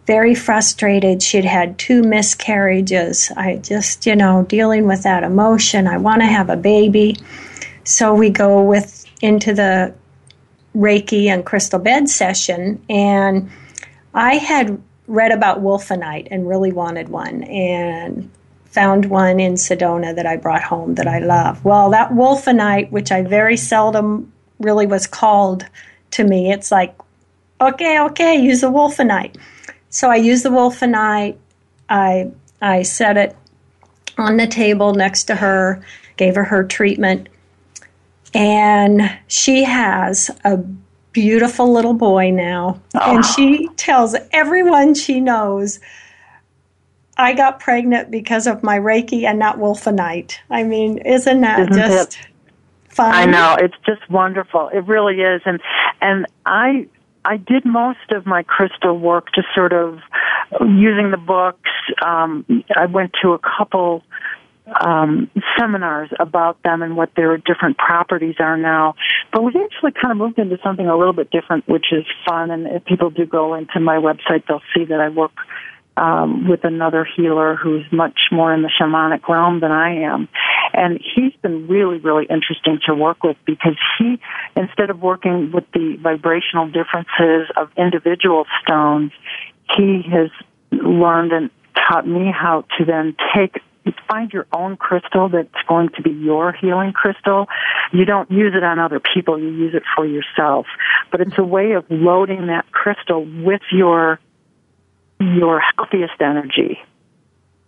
[0.08, 1.22] very frustrated.
[1.22, 3.30] She'd had two miscarriages.
[3.36, 5.86] I just, you know, dealing with that emotion.
[5.86, 7.18] I want to have a baby.
[7.84, 9.94] So we go with into the
[10.74, 13.50] Reiki and crystal bed session and
[14.14, 18.30] I had read about Wulfenite and really wanted one and
[18.64, 21.62] found one in Sedona that I brought home that I love.
[21.66, 25.66] Well, that Wulfenite, which I very seldom really was called
[26.12, 26.96] to me, it's like,
[27.60, 29.36] okay, okay, use the Wulfenite.
[29.90, 31.36] So I used the Wulfenite.
[31.88, 33.36] I I set it
[34.16, 35.82] on the table next to her,
[36.16, 37.28] gave her her treatment,
[38.34, 40.58] and she has a
[41.12, 43.00] beautiful little boy now, oh.
[43.02, 43.34] and ah.
[43.34, 45.80] she tells everyone she knows.
[47.16, 50.38] I got pregnant because of my Reiki and not Wulfenite.
[50.50, 52.28] I mean, isn't that isn't just it?
[52.90, 53.12] fun?
[53.12, 54.68] I know it's just wonderful.
[54.68, 55.60] It really is, and
[56.00, 56.86] and I
[57.28, 59.98] I did most of my crystal work just sort of
[60.62, 61.68] using the books.
[62.02, 64.02] Um, I went to a couple
[64.80, 68.94] um, seminars about them and what their different properties are now.
[69.30, 72.50] But we've actually kind of moved into something a little bit different, which is fun.
[72.50, 75.32] And if people do go into my website, they'll see that I work
[75.98, 80.28] um, with another healer who's much more in the shamanic realm than I am.
[80.72, 84.20] And he's been really, really interesting to work with because he,
[84.56, 89.12] instead of working with the vibrational differences of individual stones,
[89.76, 90.30] he has
[90.70, 93.60] learned and taught me how to then take
[94.06, 97.46] find your own crystal that's going to be your healing crystal.
[97.90, 100.66] You don't use it on other people, you use it for yourself.
[101.10, 104.20] But it's a way of loading that crystal with your
[105.20, 106.78] your healthiest energy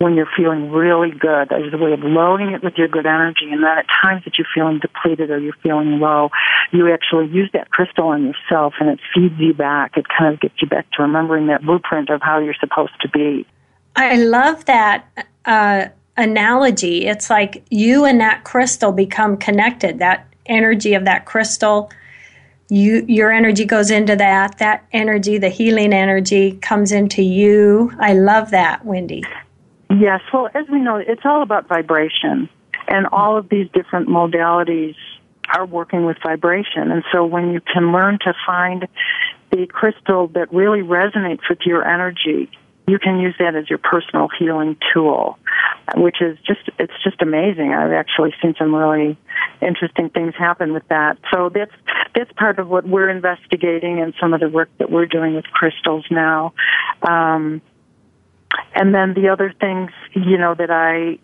[0.01, 1.49] when you're feeling really good.
[1.49, 4.37] There's a way of loading it with your good energy, and then at times that
[4.37, 6.29] you're feeling depleted or you're feeling low,
[6.71, 9.97] you actually use that crystal on yourself, and it feeds you back.
[9.97, 13.09] It kind of gets you back to remembering that blueprint of how you're supposed to
[13.09, 13.45] be.
[13.95, 15.05] I love that
[15.45, 15.87] uh,
[16.17, 17.05] analogy.
[17.05, 19.99] It's like you and that crystal become connected.
[19.99, 21.91] That energy of that crystal
[22.71, 27.91] you your energy goes into that that energy the healing energy comes into you.
[27.99, 29.23] I love that wendy.
[29.89, 32.49] Yes well as we know it's all about vibration
[32.87, 34.95] and all of these different modalities
[35.53, 36.91] are working with vibration.
[36.91, 38.87] And so when you can learn to find
[39.51, 42.49] the crystal that really resonates with your energy
[42.87, 45.37] you can use that as your personal healing tool,
[45.95, 47.73] which is just, it's just amazing.
[47.73, 49.17] I've actually seen some really
[49.61, 51.17] interesting things happen with that.
[51.31, 51.71] So that's,
[52.15, 55.45] that's part of what we're investigating and some of the work that we're doing with
[55.45, 56.53] crystals now.
[57.07, 57.61] Um,
[58.73, 61.19] and then the other things, you know, that I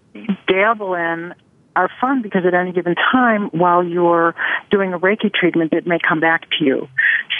[0.47, 1.33] dabble in
[1.77, 4.33] are fun because at any given time while you're
[4.71, 6.87] doing a Reiki treatment, it may come back to you.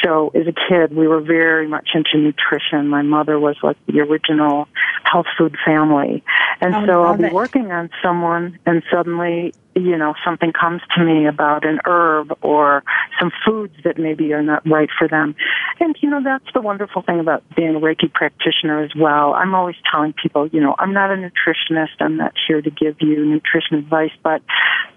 [0.03, 2.87] So as a kid, we were very much into nutrition.
[2.87, 4.67] My mother was like the original
[5.03, 6.23] health food family.
[6.61, 7.33] And oh, so I'll be it.
[7.33, 12.83] working on someone and suddenly you know, something comes to me about an herb or
[13.19, 15.35] some foods that maybe are not right for them.
[15.79, 19.33] And, you know, that's the wonderful thing about being a Reiki practitioner as well.
[19.33, 21.99] I'm always telling people, you know, I'm not a nutritionist.
[21.99, 24.41] I'm not here to give you nutrition advice, but,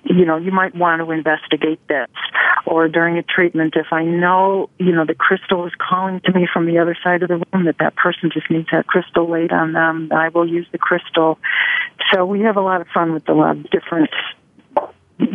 [0.05, 2.09] you know, you might want to investigate this
[2.67, 6.47] or during a treatment, if I know, you know, the crystal is calling to me
[6.53, 9.53] from the other side of the room that that person just needs that crystal laid
[9.53, 11.39] on them, I will use the crystal.
[12.13, 14.11] So we have a lot of fun with the lab, different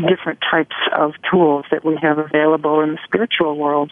[0.07, 3.91] different types of tools that we have available in the spiritual world.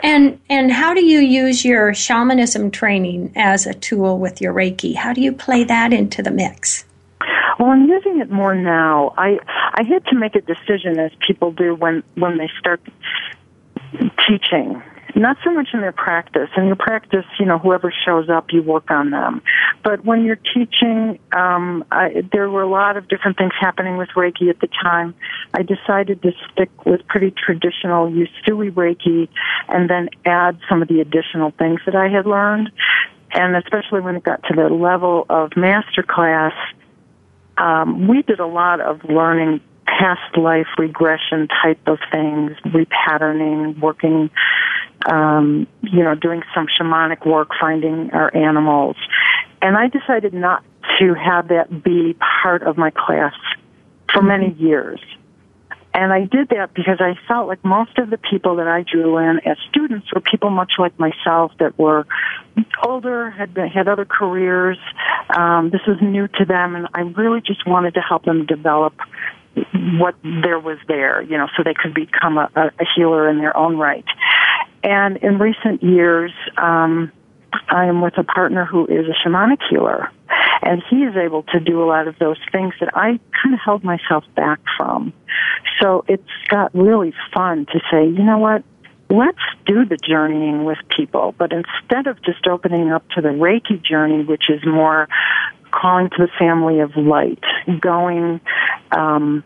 [0.00, 4.94] And and how do you use your shamanism training as a tool with your Reiki?
[4.96, 6.84] How do you play that into the mix?
[7.58, 9.14] Well, I'm using it more now.
[9.16, 9.38] I
[9.74, 12.80] I had to make a decision, as people do when when they start
[14.26, 14.82] teaching.
[15.14, 16.48] Not so much in their practice.
[16.56, 19.42] In your practice, you know, whoever shows up, you work on them.
[19.82, 24.10] But when you're teaching, um, I, there were a lot of different things happening with
[24.10, 25.14] Reiki at the time.
[25.54, 29.28] I decided to stick with pretty traditional Usui Reiki
[29.68, 32.70] and then add some of the additional things that I had learned.
[33.32, 36.52] And especially when it got to the level of master class,
[37.56, 44.30] um, we did a lot of learning past life regression type of things, repatterning, working,
[45.06, 48.96] um, you know, doing some shamanic work, finding our animals.
[49.62, 50.64] And I decided not
[50.98, 53.34] to have that be part of my class
[54.12, 55.00] for many years.
[55.94, 59.18] And I did that because I felt like most of the people that I drew
[59.18, 62.06] in as students were people much like myself that were
[62.84, 64.78] older, had been, had other careers.
[65.36, 68.94] Um, this was new to them, and I really just wanted to help them develop
[69.98, 73.56] what there was there, you know, so they could become a, a healer in their
[73.56, 74.04] own right.
[74.82, 77.12] And in recent years, um,
[77.68, 80.10] I am with a partner who is a shamanic healer,
[80.62, 83.60] and he is able to do a lot of those things that I kind of
[83.64, 85.12] held myself back from.
[85.80, 88.64] So it's got really fun to say, you know what?
[89.10, 93.82] Let's do the journeying with people, but instead of just opening up to the Reiki
[93.82, 95.08] journey, which is more
[95.70, 97.42] calling to the family of light,
[97.80, 98.40] going
[98.92, 99.44] um,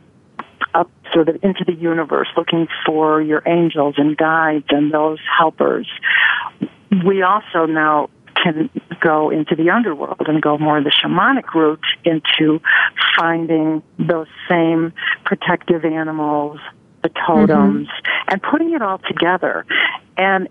[0.75, 5.89] up sort of into the universe, looking for your angels and guides and those helpers.
[7.05, 8.11] We also now
[8.43, 8.71] can
[9.01, 12.61] go into the underworld and go more the shamanic route into
[13.17, 14.93] finding those same
[15.25, 16.59] protective animals,
[17.03, 18.29] the totems, mm-hmm.
[18.29, 19.65] and putting it all together.
[20.17, 20.49] And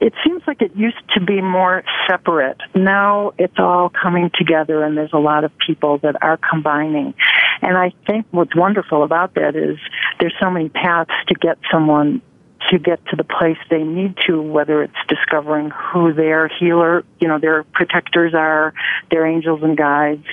[0.00, 2.56] it seems like it used to be more separate.
[2.74, 7.14] Now it's all coming together and there's a lot of people that are combining.
[7.62, 9.78] And I think what's wonderful about that is
[10.18, 12.22] there's so many paths to get someone
[12.68, 17.26] to get to the place they need to, whether it's discovering who their healer, you
[17.26, 18.74] know, their protectors are,
[19.10, 20.26] their angels and guides,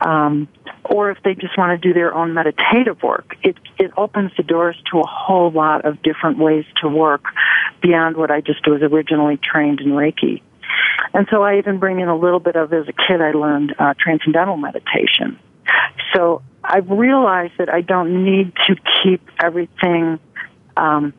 [0.00, 0.48] um,
[0.84, 3.36] or if they just want to do their own meditative work.
[3.42, 7.24] It it opens the doors to a whole lot of different ways to work
[7.82, 10.42] beyond what I just was originally trained in Reiki.
[11.12, 13.74] And so I even bring in a little bit of, as a kid, I learned
[13.78, 15.38] uh, transcendental meditation.
[16.14, 20.18] So I've realized that I don't need to keep everything
[20.76, 21.12] um,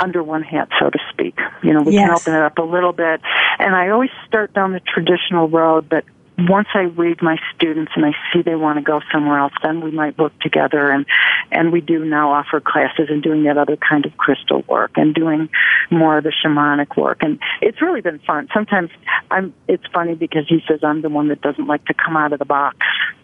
[0.00, 1.38] under one hat, so to speak.
[1.62, 2.06] You know, we yes.
[2.06, 3.20] can open it up a little bit.
[3.58, 6.04] And I always start down the traditional road, but
[6.38, 9.80] once I read my students and I see they want to go somewhere else, then
[9.80, 10.90] we might work together.
[10.90, 11.06] And
[11.50, 15.14] and we do now offer classes and doing that other kind of crystal work and
[15.14, 15.48] doing
[15.90, 17.18] more of the shamanic work.
[17.22, 18.48] And it's really been fun.
[18.52, 18.90] Sometimes
[19.30, 19.54] I'm.
[19.66, 22.38] It's funny because he says I'm the one that doesn't like to come out of
[22.38, 22.76] the box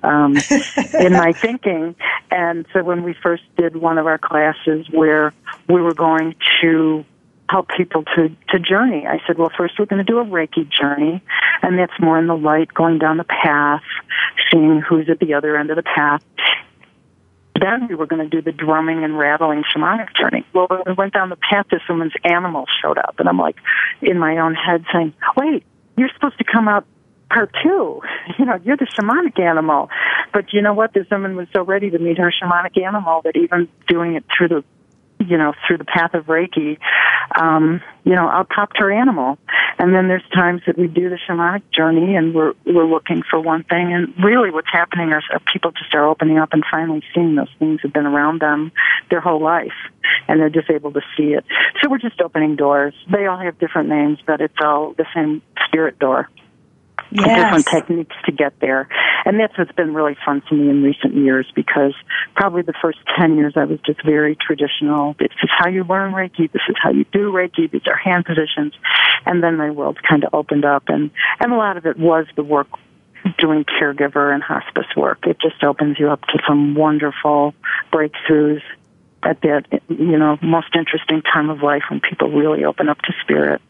[0.02, 0.36] um,
[0.98, 1.94] in my thinking.
[2.30, 5.34] And so when we first did one of our classes where
[5.68, 7.04] we were going to
[7.52, 9.06] help people to, to journey.
[9.06, 11.22] I said, well, first we're going to do a Reiki journey,
[11.60, 13.82] and that's more in the light, going down the path,
[14.50, 16.22] seeing who's at the other end of the path.
[17.60, 20.44] Then we were going to do the drumming and rattling shamanic journey.
[20.54, 23.56] Well, when we went down the path, this woman's animal showed up, and I'm like,
[24.00, 25.64] in my own head saying, wait,
[25.96, 26.86] you're supposed to come out
[27.28, 28.00] part two.
[28.38, 29.90] You know, you're the shamanic animal.
[30.32, 30.94] But you know what?
[30.94, 34.48] This woman was so ready to meet her shamanic animal that even doing it through
[34.48, 34.64] the
[35.28, 36.78] you know, through the path of Reiki,
[37.40, 39.38] um, you know, I'll talk to her animal.
[39.78, 43.40] And then there's times that we do the shamanic journey and we're, we're looking for
[43.40, 43.92] one thing.
[43.92, 47.80] And really what's happening is people just are opening up and finally seeing those things
[47.82, 48.72] have been around them
[49.10, 49.72] their whole life.
[50.28, 51.44] And they're just able to see it.
[51.80, 52.94] So we're just opening doors.
[53.10, 56.28] They all have different names, but it's all the same spirit door
[57.10, 57.26] yes.
[57.26, 58.88] different techniques to get there.
[59.24, 61.94] And that's what's been really fun for me in recent years because
[62.34, 65.14] probably the first 10 years I was just very traditional.
[65.18, 66.50] This is how you learn Reiki.
[66.50, 67.70] This is how you do Reiki.
[67.70, 68.74] These are hand positions.
[69.26, 72.26] And then my world kind of opened up and, and a lot of it was
[72.36, 72.68] the work
[73.38, 75.26] doing caregiver and hospice work.
[75.26, 77.54] It just opens you up to some wonderful
[77.92, 78.62] breakthroughs
[79.22, 83.12] at that, you know, most interesting time of life when people really open up to
[83.22, 83.62] spirit.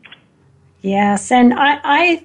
[0.81, 2.25] Yes, and I, I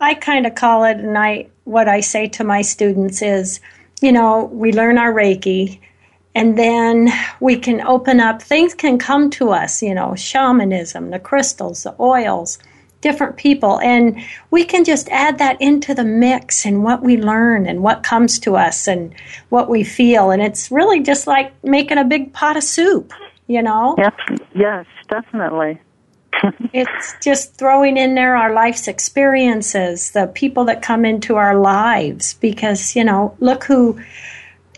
[0.00, 3.60] I kind of call it, and I what I say to my students is,
[4.00, 5.80] you know, we learn our Reiki,
[6.34, 7.08] and then
[7.40, 8.42] we can open up.
[8.42, 12.58] Things can come to us you know shamanism the crystals the oils
[13.00, 14.20] different people and
[14.50, 18.38] we can just add that into the mix and what we learn and what comes
[18.38, 19.14] to us and
[19.48, 23.12] what we feel and it's really just like making a big pot of soup
[23.46, 23.96] you know?
[23.98, 24.12] Yes
[24.54, 25.78] yes definitely
[26.72, 32.34] it's just throwing in there our life's experiences the people that come into our lives
[32.34, 34.00] because you know look who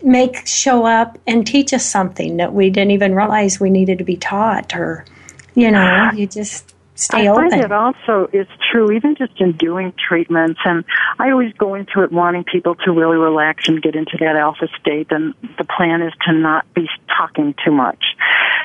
[0.03, 4.03] make show up and teach us something that we didn't even realize we needed to
[4.03, 5.05] be taught or
[5.55, 9.53] you know you just stay I open find it also is true even just in
[9.53, 10.83] doing treatments and
[11.19, 14.67] I always go into it wanting people to really relax and get into that alpha
[14.79, 18.03] state and the plan is to not be talking too much.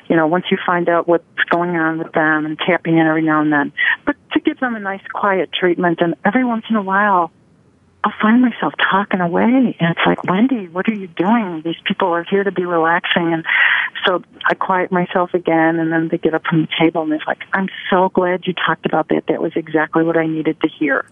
[0.09, 3.23] You know, once you find out what's going on with them and tapping in every
[3.23, 3.73] now and then.
[4.07, 7.31] But to give them a nice quiet treatment and every once in a while
[8.05, 11.63] I'll find myself talking away, and it's like, Wendy, what are you doing?
[11.65, 13.45] These people are here to be relaxing, and
[14.07, 17.27] so I quiet myself again, and then they get up from the table, and it's
[17.27, 19.25] like, I'm so glad you talked about that.
[19.27, 21.07] That was exactly what I needed to hear.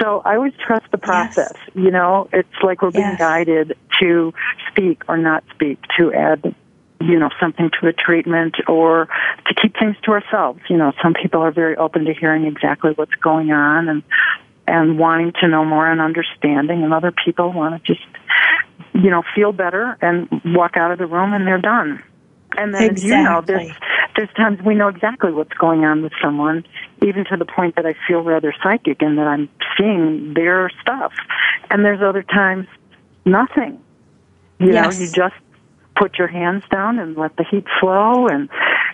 [0.00, 1.52] So I always trust the process.
[1.54, 1.70] Yes.
[1.74, 3.18] You know, it's like we're being yes.
[3.18, 4.32] guided to
[4.70, 6.54] speak or not speak, to add
[7.00, 9.08] you know, something to a treatment or
[9.46, 10.60] to keep things to ourselves.
[10.70, 14.02] You know, some people are very open to hearing exactly what's going on and
[14.66, 18.06] and wanting to know more and understanding, and other people want to just,
[18.94, 22.02] you know, feel better and walk out of the room and they're done.
[22.56, 23.10] And then, exactly.
[23.10, 23.70] you know, there's,
[24.16, 26.64] there's times we know exactly what's going on with someone,
[27.02, 31.12] even to the point that I feel rather psychic and that I'm seeing their stuff.
[31.70, 32.66] And there's other times,
[33.24, 33.82] nothing.
[34.58, 34.98] You yes.
[34.98, 35.34] know, you just
[35.96, 38.48] put your hands down and let the heat flow and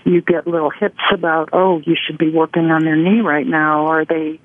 [0.04, 3.86] you get little hits about, oh, you should be working on their knee right now,
[3.86, 4.40] or they,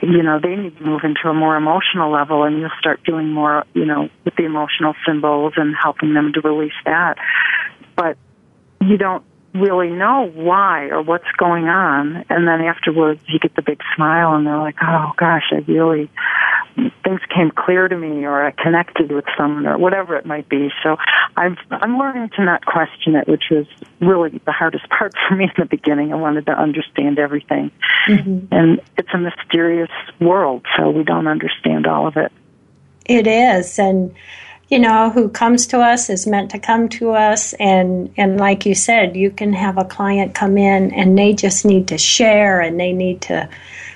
[0.00, 3.28] you know, they need to move into a more emotional level, and you'll start doing
[3.28, 7.18] more, you know, with the emotional symbols and helping them to release that.
[7.96, 8.16] But
[8.80, 9.24] you don't
[9.54, 14.34] really know why or what's going on, and then afterwards you get the big smile,
[14.34, 16.10] and they're like, oh gosh, I really
[17.04, 20.70] things came clear to me or I connected with someone or whatever it might be.
[20.82, 20.96] So
[21.36, 23.66] I've, I'm learning to not question it, which was
[24.00, 26.12] really the hardest part for me in the beginning.
[26.12, 27.70] I wanted to understand everything.
[28.08, 28.54] Mm-hmm.
[28.54, 29.90] And it's a mysterious
[30.20, 32.32] world, so we don't understand all of it.
[33.06, 33.78] It is.
[33.78, 34.14] And,
[34.72, 37.52] you know, who comes to us is meant to come to us.
[37.60, 41.66] And, and like you said, you can have a client come in and they just
[41.66, 43.50] need to share and they need to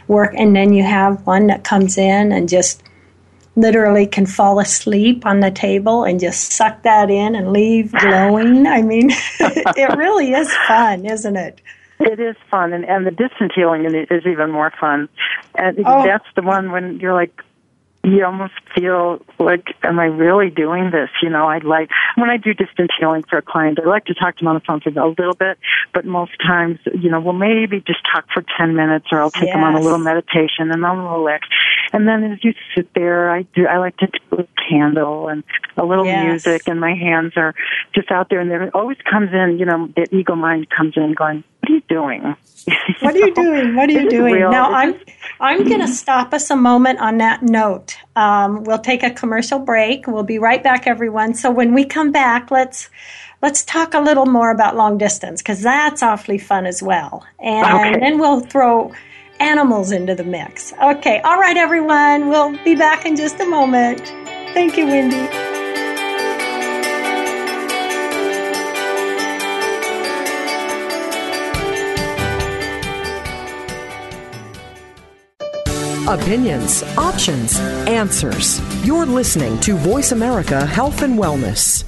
[0.07, 2.83] work, and then you have one that comes in and just
[3.57, 8.67] literally can fall asleep on the table and just suck that in and leave glowing.
[8.67, 9.09] I mean,
[9.41, 11.59] it really is fun, isn't it?
[12.01, 15.09] It is fun, and and the distance healing is even more fun.
[15.55, 16.05] And oh.
[16.05, 17.41] that's the one when you're like,
[18.07, 21.11] you almost feel like, am I really doing this?
[21.21, 24.15] You know, I like, when I do distance healing for a client, I like to
[24.15, 25.59] talk to them on the phone for a little bit,
[25.93, 29.47] but most times, you know, we'll maybe just talk for 10 minutes or I'll take
[29.47, 29.55] yes.
[29.55, 31.49] them on a little meditation and they'll relax.
[31.93, 35.43] And then as you sit there, I do, I like to do a candle and
[35.77, 36.27] a little yes.
[36.27, 37.55] music and my hands are
[37.93, 41.15] just out there and there always comes in, you know, that ego mind comes in
[41.15, 42.37] going, what are you doing?
[43.01, 43.75] what are you doing?
[43.75, 44.39] What are you doing?
[44.39, 44.95] Now I'm
[45.41, 47.96] I'm going to stop us a moment on that note.
[48.15, 50.07] Um, we'll take a commercial break.
[50.07, 51.35] We'll be right back, everyone.
[51.35, 52.89] So when we come back, let's
[53.43, 57.25] let's talk a little more about long distance because that's awfully fun as well.
[57.39, 58.01] And okay.
[58.01, 58.93] then we'll throw
[59.41, 60.73] animals into the mix.
[60.83, 62.29] Okay, all right, everyone.
[62.29, 64.01] We'll be back in just a moment.
[64.55, 65.46] Thank you, Wendy.
[76.09, 78.61] Opinions, options, answers.
[78.87, 81.83] You're listening to Voice America Health and Wellness.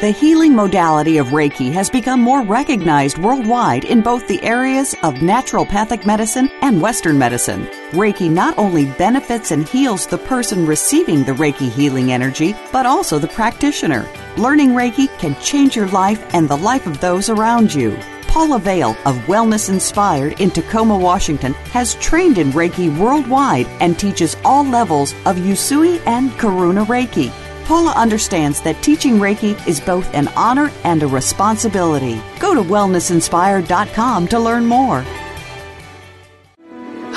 [0.00, 5.14] The healing modality of Reiki has become more recognized worldwide in both the areas of
[5.14, 7.64] naturopathic medicine and Western medicine.
[7.90, 13.18] Reiki not only benefits and heals the person receiving the Reiki healing energy, but also
[13.18, 14.08] the practitioner.
[14.36, 17.98] Learning Reiki can change your life and the life of those around you.
[18.38, 24.36] Paula Vale of Wellness Inspired in Tacoma, Washington, has trained in Reiki worldwide and teaches
[24.44, 27.32] all levels of Usui and Karuna Reiki.
[27.64, 32.22] Paula understands that teaching Reiki is both an honor and a responsibility.
[32.38, 35.04] Go to wellnessinspired.com to learn more.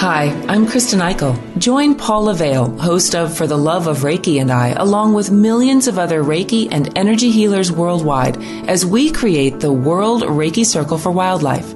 [0.02, 1.38] Hi, I'm Kristen Eichel.
[1.60, 5.88] Join Paula Vale, host of For the Love of Reiki and I, along with millions
[5.88, 11.12] of other Reiki and energy healers worldwide, as we create the World Reiki Circle for
[11.12, 11.76] Wildlife.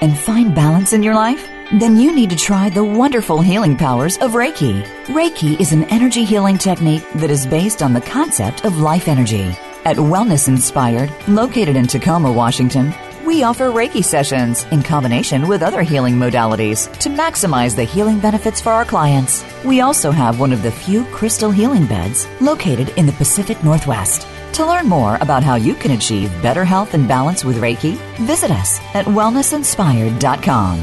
[0.00, 1.48] and find balance in your life?
[1.78, 4.82] Then you need to try the wonderful healing powers of Reiki.
[5.06, 9.54] Reiki is an energy healing technique that is based on the concept of life energy.
[9.84, 12.92] At Wellness Inspired, located in Tacoma, Washington,
[13.28, 18.58] we offer Reiki sessions in combination with other healing modalities to maximize the healing benefits
[18.58, 19.44] for our clients.
[19.66, 24.26] We also have one of the few crystal healing beds located in the Pacific Northwest.
[24.54, 28.50] To learn more about how you can achieve better health and balance with Reiki, visit
[28.50, 30.82] us at wellnessinspired.com.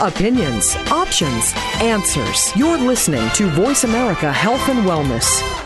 [0.00, 2.54] Opinions, options, answers.
[2.56, 5.65] You're listening to Voice America Health and Wellness.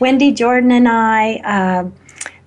[0.00, 1.34] Wendy Jordan and I.
[1.44, 1.90] Uh,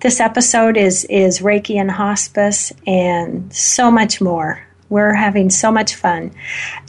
[0.00, 4.64] this episode is is Reiki and hospice, and so much more.
[4.90, 6.30] We're having so much fun.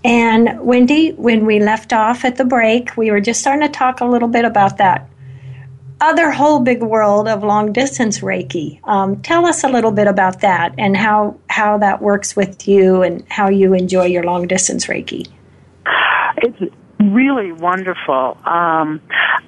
[0.05, 3.99] And Wendy, when we left off at the break, we were just starting to talk
[3.99, 5.09] a little bit about that
[6.01, 8.79] other whole big world of long distance Reiki.
[8.87, 13.01] Um, tell us a little bit about that and how how that works with you
[13.01, 15.27] and how you enjoy your long distance Reiki.
[16.37, 18.37] It's really wonderful.
[18.45, 19.01] Um,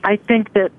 [0.03, 0.72] I think that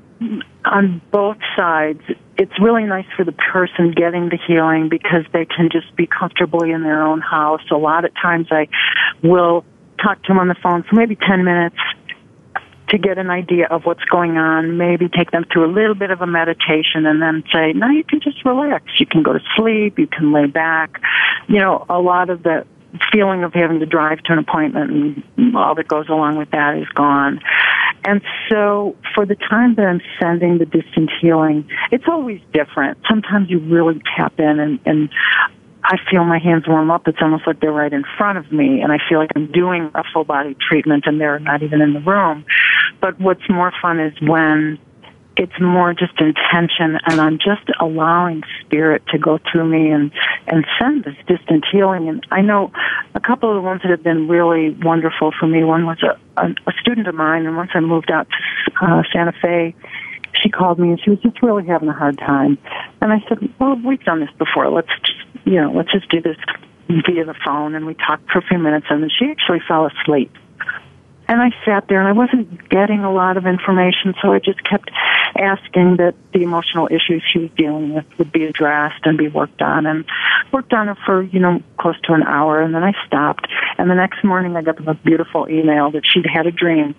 [0.64, 2.00] on both sides,
[2.36, 6.70] it's really nice for the person getting the healing because they can just be comfortably
[6.70, 7.62] in their own house.
[7.70, 8.68] A lot of times I
[9.22, 9.64] will
[10.02, 11.76] talk to them on the phone for maybe 10 minutes
[12.88, 16.10] to get an idea of what's going on, maybe take them through a little bit
[16.10, 18.84] of a meditation and then say, now you can just relax.
[18.98, 21.00] You can go to sleep, you can lay back.
[21.48, 22.66] You know, a lot of the
[23.12, 26.76] feeling of having to drive to an appointment and all that goes along with that
[26.76, 27.40] is gone.
[28.04, 28.20] And
[28.50, 32.98] so for the time that I'm sending the distant healing, it's always different.
[33.08, 35.08] Sometimes you really tap in and, and
[35.84, 37.08] I feel my hands warm up.
[37.08, 39.90] It's almost like they're right in front of me and I feel like I'm doing
[39.94, 42.44] a full body treatment and they're not even in the room.
[43.00, 44.78] But what's more fun is when
[45.36, 50.12] it's more just intention and I'm just allowing spirit to go through me and,
[50.46, 52.08] and send this distant healing.
[52.08, 52.70] And I know
[53.14, 55.64] a couple of the ones that have been really wonderful for me.
[55.64, 59.02] One was a, a, a student of mine and once I moved out to uh,
[59.12, 59.74] Santa Fe,
[60.42, 62.58] she called me and she was just really having a hard time.
[63.00, 64.68] And I said, well, we've done this before.
[64.70, 66.36] Let's just, you know, let's just do this
[66.88, 67.74] via the phone.
[67.74, 70.30] And we talked for a few minutes and then she actually fell asleep.
[71.32, 74.62] And I sat there and I wasn't getting a lot of information, so I just
[74.64, 74.90] kept
[75.34, 79.62] asking that the emotional issues she was dealing with would be addressed and be worked
[79.62, 80.04] on and
[80.52, 83.48] worked on it for, you know, close to an hour and then I stopped.
[83.78, 86.94] And the next morning I got a beautiful email that she'd had a dream.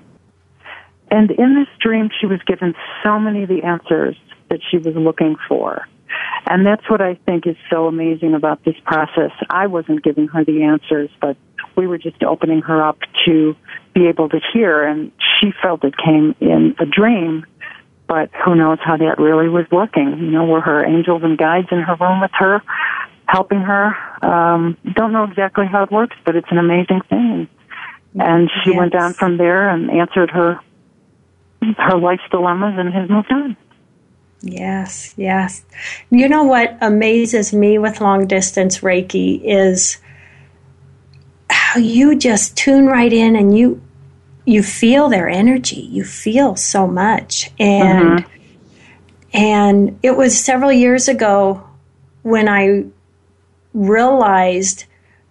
[1.11, 2.73] And in this dream she was given
[3.03, 4.17] so many of the answers
[4.49, 5.88] that she was looking for.
[6.47, 9.32] And that's what I think is so amazing about this process.
[9.49, 11.38] I wasn't giving her the answers, but
[11.76, 13.55] we were just opening her up to
[13.93, 17.45] be able to hear and she felt it came in a dream
[18.07, 21.68] but who knows how that really was working you know were her angels and guides
[21.72, 22.61] in her room with her
[23.28, 23.95] helping her
[24.26, 27.47] um don't know exactly how it works but it's an amazing thing
[28.16, 28.78] and she yes.
[28.78, 30.59] went down from there and answered her
[31.78, 33.55] her life's dilemmas and has moved on
[34.43, 35.63] yes yes
[36.11, 39.97] you know what amazes me with long distance reiki is
[41.49, 43.81] how you just tune right in and you
[44.45, 45.81] you feel their energy.
[45.81, 47.51] You feel so much.
[47.59, 48.31] And mm-hmm.
[49.33, 51.63] and it was several years ago
[52.23, 52.85] when I
[53.73, 54.85] realized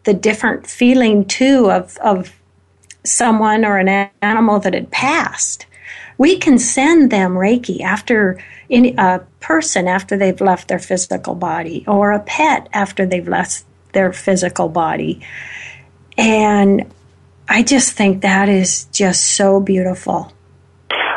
[0.05, 2.41] the different feeling too of of
[3.05, 5.67] someone or an animal that had passed.
[6.23, 11.85] We can send them Reiki after in, a person after they've left their physical body,
[11.89, 15.21] or a pet after they've left their physical body.
[16.17, 16.85] And
[17.49, 20.33] I just think that is just so beautiful.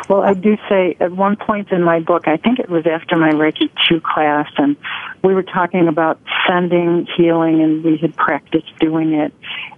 [0.08, 3.14] Well, I do say at one point in my book, I think it was after
[3.16, 4.74] my Reiki 2 class, and
[5.22, 9.32] we were talking about sending healing, and we had practiced doing it.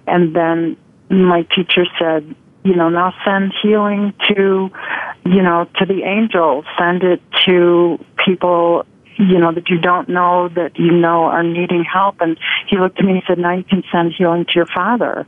[0.06, 0.78] And then
[1.10, 2.34] my teacher said,
[2.64, 4.70] you know, now send healing to,
[5.24, 8.84] you know, to the angels, send it to people
[9.18, 12.20] you know, that you don't know that you know are needing help.
[12.20, 12.38] And
[12.68, 15.26] he looked at me and he said, now you can send healing to your father.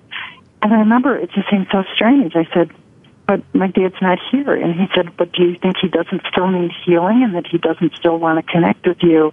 [0.62, 2.37] And I remember it just seemed so strange.
[2.37, 2.70] I said,
[3.26, 4.55] but my dad's not here.
[4.55, 7.59] And he said, but do you think he doesn't still need healing and that he
[7.59, 9.33] doesn't still want to connect with you?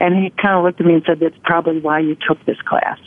[0.00, 2.60] And he kind of looked at me and said, that's probably why you took this
[2.62, 2.98] class.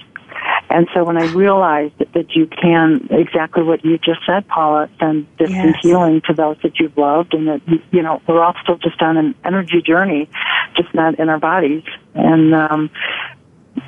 [0.72, 4.90] And so when I realized that, that you can, exactly what you just said, Paula,
[5.00, 5.84] send distant yes.
[5.84, 7.62] healing to those that you've loved and that,
[7.92, 10.30] you know, we're all still just on an energy journey,
[10.76, 11.84] just not in our bodies.
[12.14, 12.90] And, um,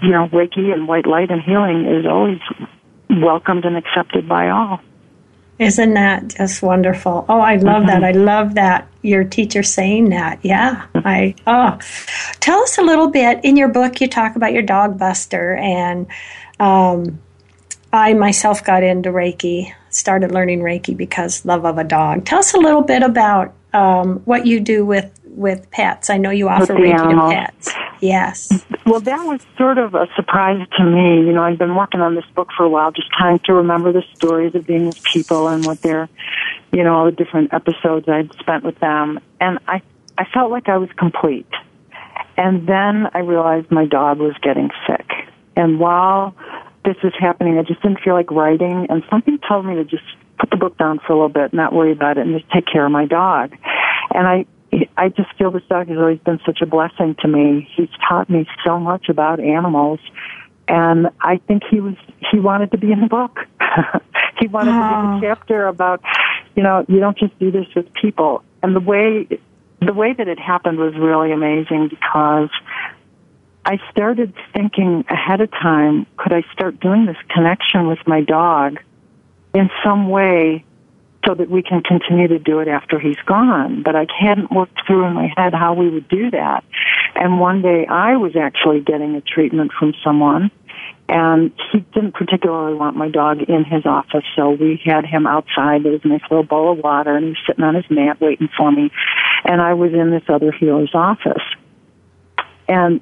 [0.02, 2.40] you know, Reiki and white light and healing is always
[3.10, 4.82] welcomed and accepted by all.
[5.60, 7.26] Isn't that just wonderful?
[7.30, 7.88] Oh, I love mm-hmm.
[7.88, 8.04] that.
[8.04, 10.40] I love that your teacher saying that.
[10.42, 10.86] Yeah.
[10.96, 11.78] I oh.
[12.40, 16.08] Tell us a little bit in your book you talk about your dog Buster and
[16.60, 17.20] um,
[17.92, 22.26] I myself got into Reiki, started learning Reiki because love of a dog.
[22.26, 26.10] Tell us a little bit about um, what you do with with pets.
[26.10, 27.32] I know you offer Reiki animals.
[27.32, 27.74] to pets.
[28.02, 28.66] Yes.
[28.86, 31.26] Well, that was sort of a surprise to me.
[31.26, 33.94] You know, I've been working on this book for a while, just trying to remember
[33.94, 36.10] the stories of being with people and what their,
[36.72, 39.82] you know, all the different episodes I'd spent with them, and I
[40.18, 41.48] I felt like I was complete.
[42.36, 45.10] And then I realized my dog was getting sick.
[45.56, 46.36] And while
[46.86, 50.04] this was happening, I just didn't feel like writing, and something told me to just
[50.40, 52.66] put the book down for a little bit, not worry about it, and just take
[52.66, 53.56] care of my dog.
[54.14, 54.46] And I,
[54.98, 57.70] I just feel this dog has always been such a blessing to me.
[57.76, 60.00] He's taught me so much about animals,
[60.68, 61.96] and I think he was
[62.32, 63.40] he wanted to be in the book.
[64.40, 65.20] he wanted to be a ah.
[65.22, 66.02] chapter about,
[66.56, 68.44] you know, you don't just do this with people.
[68.62, 69.28] And the way
[69.82, 72.50] the way that it happened was really amazing because
[73.66, 78.80] I started thinking ahead of time, could I start doing this connection with my dog
[79.54, 80.66] in some way
[81.26, 83.82] so that we can continue to do it after he's gone?
[83.84, 86.66] But I hadn't worked through in my head how we would do that.
[87.16, 90.52] And one day I was actually getting a treatment from someone
[91.10, 95.84] and he didn't particularly want my dog in his office, so we had him outside.
[95.84, 98.22] There was a nice little bowl of water, and he was sitting on his mat
[98.22, 98.90] waiting for me.
[99.44, 101.44] And I was in this other healer's office.
[102.70, 103.02] And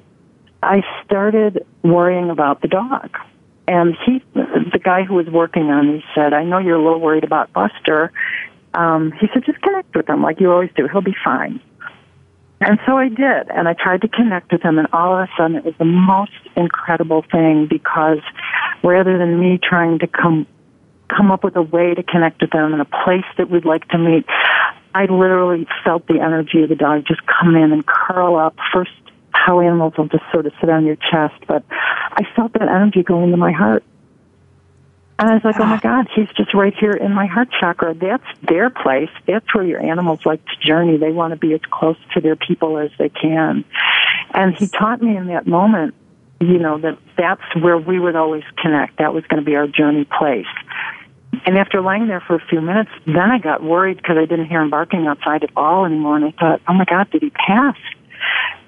[0.62, 3.16] I started worrying about the dog.
[3.68, 7.00] And he, the guy who was working on me said, I know you're a little
[7.00, 8.12] worried about Buster.
[8.74, 10.88] Um, he said, just connect with him like you always do.
[10.88, 11.60] He'll be fine.
[12.60, 15.32] And so I did, and I tried to connect with him, and all of a
[15.36, 18.20] sudden it was the most incredible thing because
[18.84, 20.46] rather than me trying to come
[21.08, 23.86] come up with a way to connect with them and a place that we'd like
[23.88, 24.24] to meet,
[24.94, 28.92] I literally felt the energy of the dog just come in and curl up first
[29.32, 33.02] how animals will just sort of sit on your chest, but I felt that energy
[33.02, 33.82] go into my heart.
[35.18, 35.80] And I was like, oh my ah.
[35.80, 37.94] God, he's just right here in my heart chakra.
[37.94, 39.10] That's their place.
[39.26, 40.96] That's where your animals like to journey.
[40.96, 43.64] They want to be as close to their people as they can.
[44.34, 45.94] And he taught me in that moment,
[46.40, 48.98] you know, that that's where we would always connect.
[48.98, 50.46] That was going to be our journey place.
[51.46, 54.46] And after laying there for a few minutes, then I got worried because I didn't
[54.46, 56.16] hear him barking outside at all anymore.
[56.16, 57.76] And I thought, oh my God, did he pass?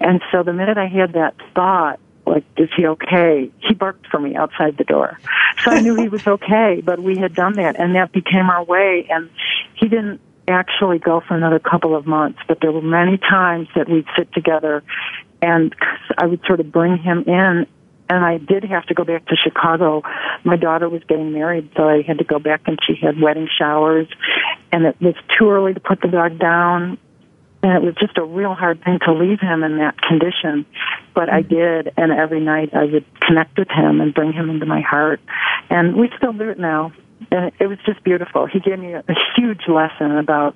[0.00, 3.50] And so the minute I had that thought, like, is he okay?
[3.58, 5.18] He barked for me outside the door.
[5.62, 8.64] So I knew he was okay, but we had done that and that became our
[8.64, 9.30] way and
[9.74, 13.88] he didn't actually go for another couple of months, but there were many times that
[13.88, 14.82] we'd sit together
[15.40, 15.74] and
[16.18, 17.66] I would sort of bring him in
[18.08, 20.02] and I did have to go back to Chicago.
[20.44, 23.48] My daughter was getting married, so I had to go back and she had wedding
[23.58, 24.08] showers
[24.72, 26.98] and it was too early to put the dog down
[27.64, 30.66] and it was just a real hard thing to leave him in that condition.
[31.14, 31.54] But I mm-hmm.
[31.54, 35.20] did, and every night I would connect with him and bring him into my heart.
[35.70, 36.92] And we still do it now.
[37.30, 38.44] And it was just beautiful.
[38.44, 40.54] He gave me a, a huge lesson about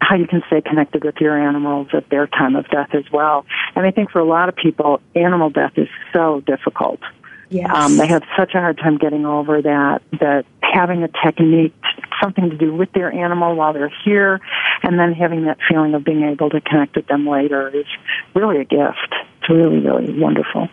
[0.00, 3.44] how you can stay connected with your animals at their time of death as well.
[3.74, 7.00] And I think for a lot of people, animal death is so difficult.
[7.48, 7.70] Yes.
[7.72, 11.74] Um, they have such a hard time getting over that, that having a technique,
[12.20, 14.40] something to do with their animal while they're here,
[14.82, 17.86] and then having that feeling of being able to connect with them later is
[18.34, 19.14] really a gift.
[19.40, 20.68] It's really, really wonderful.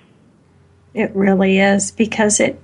[0.94, 2.62] It really is because it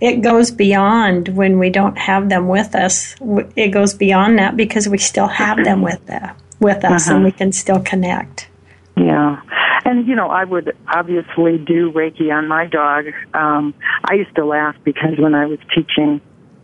[0.00, 3.14] it goes beyond when we don't have them with us.
[3.56, 7.16] It goes beyond that because we still have them with the, with us uh-huh.
[7.16, 8.49] and we can still connect.
[8.96, 9.40] Yeah.
[9.84, 13.06] And you know, I would obviously do Reiki on my dog.
[13.34, 13.74] Um,
[14.04, 16.20] I used to laugh because when I was teaching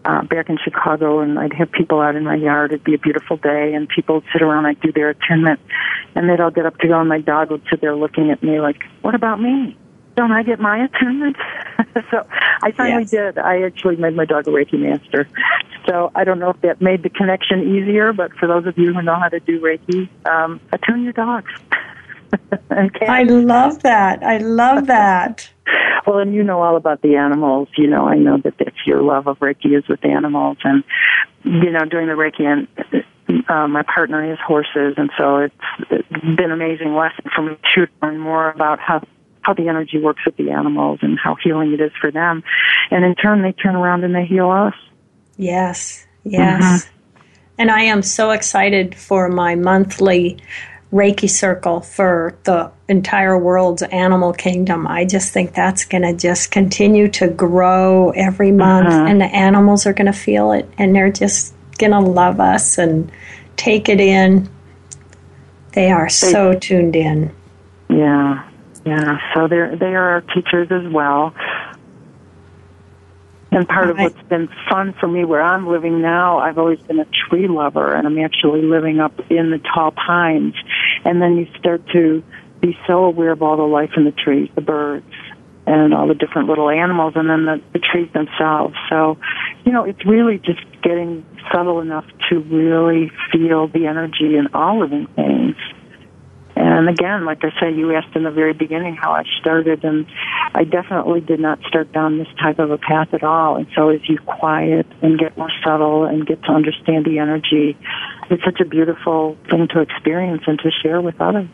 [0.07, 2.73] uh, back in Chicago, and I'd have people out in my yard.
[2.73, 4.67] It'd be a beautiful day, and people would sit around.
[4.67, 5.61] I'd do their attunement,
[6.15, 8.43] and they'd all get up to go, and my dog would sit there looking at
[8.43, 9.77] me like, "What about me?
[10.15, 11.37] Don't I get my attunement?"
[12.11, 12.25] so
[12.63, 13.11] I finally yes.
[13.11, 13.39] did.
[13.39, 15.29] I actually made my dog a Reiki master.
[15.89, 18.95] So I don't know if that made the connection easier, but for those of you
[18.95, 21.51] who know how to do Reiki, um, attune your dogs.
[22.73, 23.07] okay.
[23.07, 24.23] I love that.
[24.23, 25.49] I love that.
[26.07, 27.69] well, and you know all about the animals.
[27.77, 30.85] You know, I know that that's your love of Reiki is with animals, and
[31.45, 32.69] you know, doing the Reiki and
[33.49, 35.55] uh, my partner has horses, and so it's,
[35.91, 39.03] it's been an amazing lesson for me to learn more about how
[39.43, 42.43] how the energy works with the animals and how healing it is for them,
[42.91, 44.75] and in turn, they turn around and they heal us.
[45.37, 46.63] Yes, yes.
[46.63, 46.93] Mm-hmm.
[47.59, 50.39] And I am so excited for my monthly
[50.97, 54.87] Reiki circle for the entire world's animal kingdom.
[54.87, 59.05] I just think that's going to just continue to grow every month, uh-huh.
[59.07, 62.79] and the animals are going to feel it, and they're just going to love us
[62.79, 63.13] and
[63.57, 64.49] take it in.
[65.73, 67.35] They are so tuned in.
[67.91, 68.49] Yeah,
[68.87, 69.19] yeah.
[69.35, 71.35] So they're they are our teachers as well.
[73.57, 76.99] And part of what's been fun for me where I'm living now, I've always been
[76.99, 80.55] a tree lover and I'm actually living up in the tall pines.
[81.07, 82.23] And then you start to
[82.61, 85.07] be so aware of all the life in the trees, the birds
[85.67, 88.75] and all the different little animals and then the, the trees themselves.
[88.89, 89.19] So,
[89.65, 94.81] you know, it's really just getting subtle enough to really feel the energy in all
[94.81, 95.57] living things.
[96.57, 100.07] And again, like I said, you asked in the very beginning how I started, and
[100.55, 103.57] I definitely did not start down this type of a path at all.
[103.57, 107.77] And so as you quiet and get more subtle and get to understand the energy,
[108.31, 111.51] it's such a beautiful thing to experience and to share with others.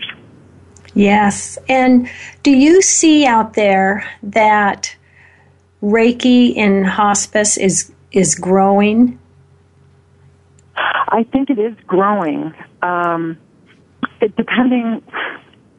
[0.95, 1.59] Yes.
[1.69, 2.09] And
[2.43, 4.95] do you see out there that
[5.83, 9.19] Reiki in hospice is is growing?
[10.77, 12.55] I think it is growing.
[12.83, 13.39] Um,
[14.21, 15.03] it, depending,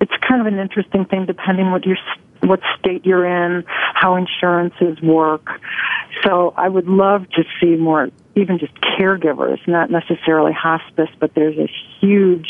[0.02, 1.98] it's kind of an interesting thing depending what your
[2.41, 3.64] what state you're in,
[3.94, 5.48] how insurances work.
[6.24, 11.58] So I would love to see more, even just caregivers, not necessarily hospice, but there's
[11.58, 11.70] a
[12.00, 12.48] huge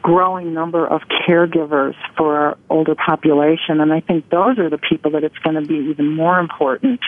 [0.00, 5.10] growing number of caregivers for our older population and I think those are the people
[5.10, 7.00] that it's going to be even more important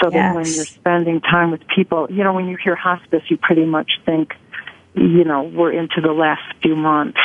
[0.00, 0.12] so yes.
[0.12, 3.64] that when you're spending time with people you know when you hear hospice you pretty
[3.64, 4.34] much think
[4.96, 7.18] you know, we're into the last few months.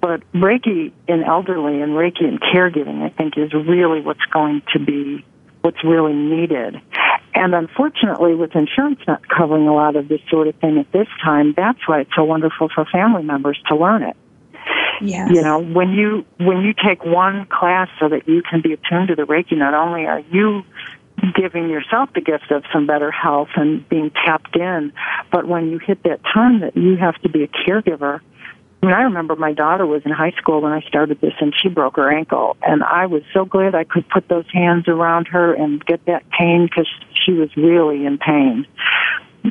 [0.00, 4.78] But Reiki in elderly and Reiki in caregiving, I think, is really what's going to
[4.78, 5.24] be
[5.62, 6.80] what's really needed.
[7.34, 11.08] And unfortunately, with insurance not covering a lot of this sort of thing at this
[11.22, 14.16] time, that's why it's so wonderful for family members to learn it.
[15.00, 15.30] Yes.
[15.32, 19.08] You know, when you when you take one class so that you can be attuned
[19.08, 20.64] to the Reiki, not only are you
[21.34, 24.92] giving yourself the gift of some better health and being tapped in.
[25.30, 28.20] But when you hit that time that you have to be a caregiver,
[28.82, 31.52] I mean, I remember my daughter was in high school when I started this and
[31.60, 35.26] she broke her ankle and I was so glad I could put those hands around
[35.28, 36.88] her and get that pain because
[37.24, 38.66] she was really in pain.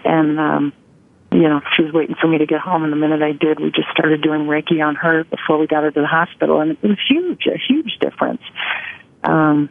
[0.05, 0.73] And, um,
[1.31, 3.59] you know, she was waiting for me to get home and the minute I did,
[3.59, 6.71] we just started doing Reiki on her before we got her to the hospital and
[6.71, 8.41] it was huge, a huge difference.
[9.25, 9.69] Um,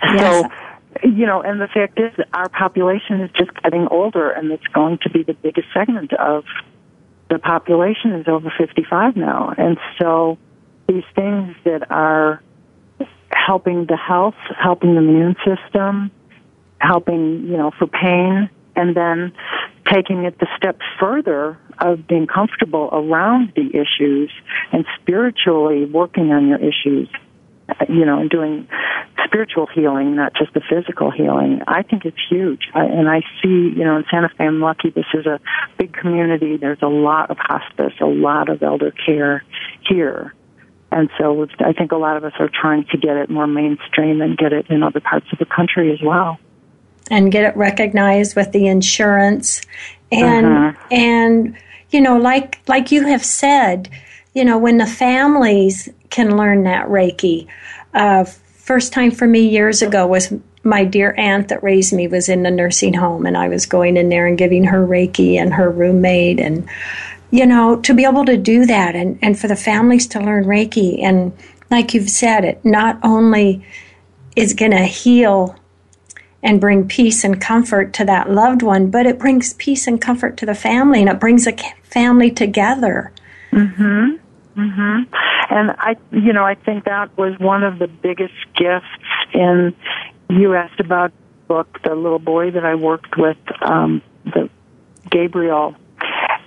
[0.00, 0.44] yes.
[0.44, 0.50] so,
[1.02, 4.98] you know, and the fact is our population is just getting older, and it's going
[5.02, 6.44] to be the biggest segment of
[7.30, 9.54] the population is over 55 now.
[9.56, 10.38] And so
[10.88, 12.42] these things that are
[13.30, 16.10] helping the health, helping the immune system,
[16.78, 19.32] helping, you know, for pain, and then
[19.92, 24.30] taking it the step further of being comfortable around the issues
[24.72, 27.08] and spiritually working on your issues
[27.88, 28.68] you know, and doing
[29.24, 31.62] spiritual healing, not just the physical healing.
[31.66, 32.68] I think it's huge.
[32.74, 34.90] I, and I see, you know, in Santa Fe, I'm lucky.
[34.90, 35.40] This is a
[35.78, 36.56] big community.
[36.56, 39.44] There's a lot of hospice, a lot of elder care
[39.88, 40.34] here.
[40.92, 44.20] And so I think a lot of us are trying to get it more mainstream
[44.20, 46.38] and get it in other parts of the country as well.
[47.10, 49.62] And get it recognized with the insurance.
[50.12, 50.86] And, uh-huh.
[50.92, 51.56] and,
[51.90, 53.90] you know, like, like you have said,
[54.34, 57.46] you know, when the families can learn that Reiki.
[57.92, 60.32] Uh, first time for me years ago was
[60.62, 63.96] my dear aunt that raised me was in the nursing home, and I was going
[63.96, 66.68] in there and giving her Reiki and her roommate, and
[67.30, 70.44] you know, to be able to do that, and and for the families to learn
[70.44, 71.32] Reiki, and
[71.70, 73.64] like you've said, it not only
[74.36, 75.56] is going to heal
[76.42, 80.36] and bring peace and comfort to that loved one, but it brings peace and comfort
[80.36, 83.10] to the family and it brings a family together.
[83.50, 84.18] Mhm.
[84.56, 85.06] Mhm.
[85.50, 88.86] And I you know, I think that was one of the biggest gifts
[89.32, 89.74] in
[90.28, 91.12] you asked about
[91.48, 94.48] book, the little boy that I worked with um the
[95.10, 95.76] Gabriel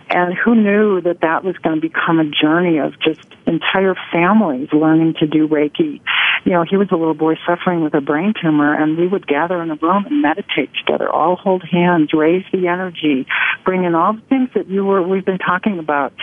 [0.10, 4.70] and who knew that that was going to become a journey of just entire families
[4.72, 6.02] learning to do Reiki.
[6.46, 9.28] You know, he was a little boy suffering with a brain tumor, and we would
[9.28, 13.28] gather in a room and meditate together, all hold hands, raise the energy,
[13.66, 16.14] bring in all the things that you were we've been talking about.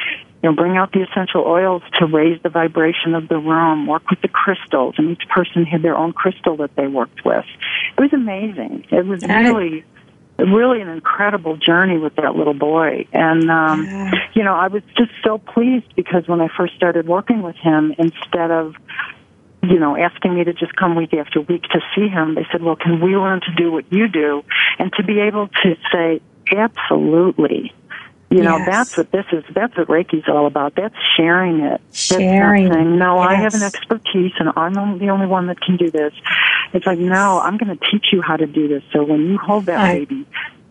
[0.45, 4.11] You know, bring out the essential oils to raise the vibration of the room, work
[4.11, 7.47] with the crystals, and each person had their own crystal that they worked with.
[7.97, 8.85] It was amazing.
[8.91, 9.87] It was really
[10.37, 13.07] really an incredible journey with that little boy.
[13.13, 14.11] And, um, yeah.
[14.35, 17.95] you know, I was just so pleased because when I first started working with him,
[17.99, 18.75] instead of,
[19.63, 22.63] you know, asking me to just come week after week to see him, they said,
[22.63, 24.45] well, can we learn to do what you do?
[24.79, 26.21] And to be able to say,
[26.55, 27.73] absolutely.
[28.35, 28.67] You know, yes.
[28.67, 29.45] that's what this is.
[29.55, 30.75] That's what Reiki's all about.
[30.75, 31.81] That's sharing it.
[31.93, 32.65] Sharing.
[32.65, 33.31] That's saying, no, yes.
[33.31, 36.13] I have an expertise and I'm the only one that can do this.
[36.73, 38.83] It's like, no, I'm going to teach you how to do this.
[38.93, 40.09] So when you hold that right.
[40.09, 40.27] baby,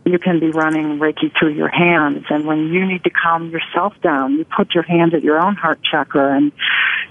[0.05, 2.26] you can be running Reiki through your hands.
[2.30, 5.55] And when you need to calm yourself down, you put your hand at your own
[5.55, 6.51] heart chakra and,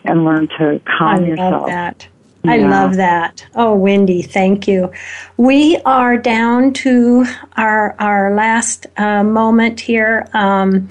[0.05, 1.53] and learn to calm I yourself.
[1.53, 2.09] Love that.
[2.45, 3.47] I love that.
[3.55, 4.90] Oh, Wendy, thank you.
[5.36, 7.24] We are down to
[7.57, 10.28] our our last uh, moment here.
[10.32, 10.88] Um,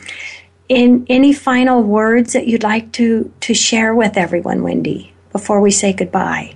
[0.69, 5.71] in any final words that you'd like to to share with everyone, Wendy, before we
[5.71, 6.55] say goodbye?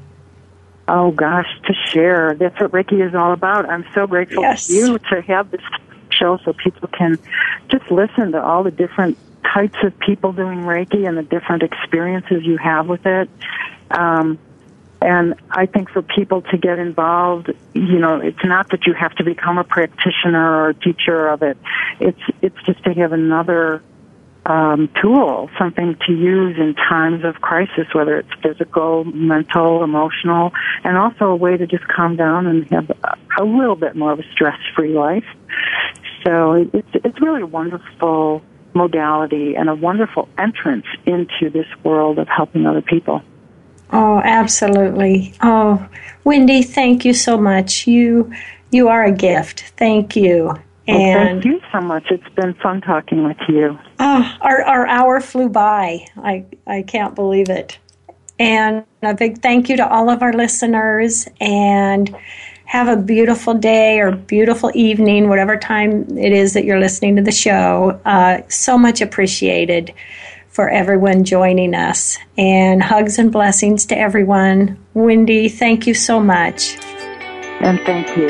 [0.87, 2.33] Oh gosh, to share.
[2.33, 3.69] That's what Reiki is all about.
[3.69, 4.67] I'm so grateful yes.
[4.67, 5.61] to you to have this
[6.11, 7.19] show so people can
[7.69, 12.43] just listen to all the different types of people doing Reiki and the different experiences
[12.45, 13.29] you have with it.
[13.91, 14.39] Um,
[15.01, 19.13] and I think for people to get involved, you know, it's not that you have
[19.15, 21.57] to become a practitioner or a teacher of it.
[21.99, 23.83] It's it's just to have another
[24.45, 30.51] um, tool, something to use in times of crisis, whether it's physical, mental, emotional,
[30.83, 32.91] and also a way to just calm down and have
[33.39, 35.25] a, little bit more of a stress-free life.
[36.23, 38.41] So it's it's really a wonderful
[38.73, 43.21] modality and a wonderful entrance into this world of helping other people.
[43.91, 45.33] Oh, absolutely.
[45.41, 45.87] Oh,
[46.23, 47.87] Wendy, thank you so much.
[47.87, 48.33] You
[48.71, 49.73] you are a gift.
[49.77, 50.57] Thank you.
[50.87, 52.05] Well, and thank you so much.
[52.09, 53.79] It's been fun talking with you.
[53.99, 56.07] Oh, our our hour flew by.
[56.17, 57.77] I I can't believe it.
[58.37, 62.13] And a big thank you to all of our listeners and
[62.65, 67.21] have a beautiful day or beautiful evening, whatever time it is that you're listening to
[67.21, 67.99] the show.
[68.03, 69.93] Uh, so much appreciated
[70.55, 72.17] for everyone joining us.
[72.37, 74.77] And hugs and blessings to everyone.
[74.93, 76.77] Wendy, thank you so much.
[77.59, 78.29] And thank you.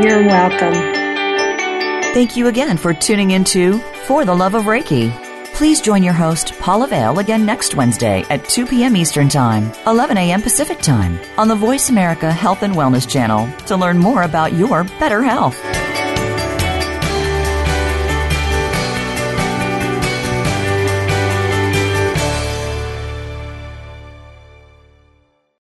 [0.00, 0.74] You're welcome.
[2.14, 5.12] Thank you again for tuning into For the Love of Reiki.
[5.54, 8.96] Please join your host, Paula Vale, again next Wednesday at 2 p.m.
[8.96, 10.40] Eastern Time, 11 a.m.
[10.40, 14.84] Pacific Time on the Voice America Health and Wellness Channel to learn more about your
[15.00, 15.60] better health.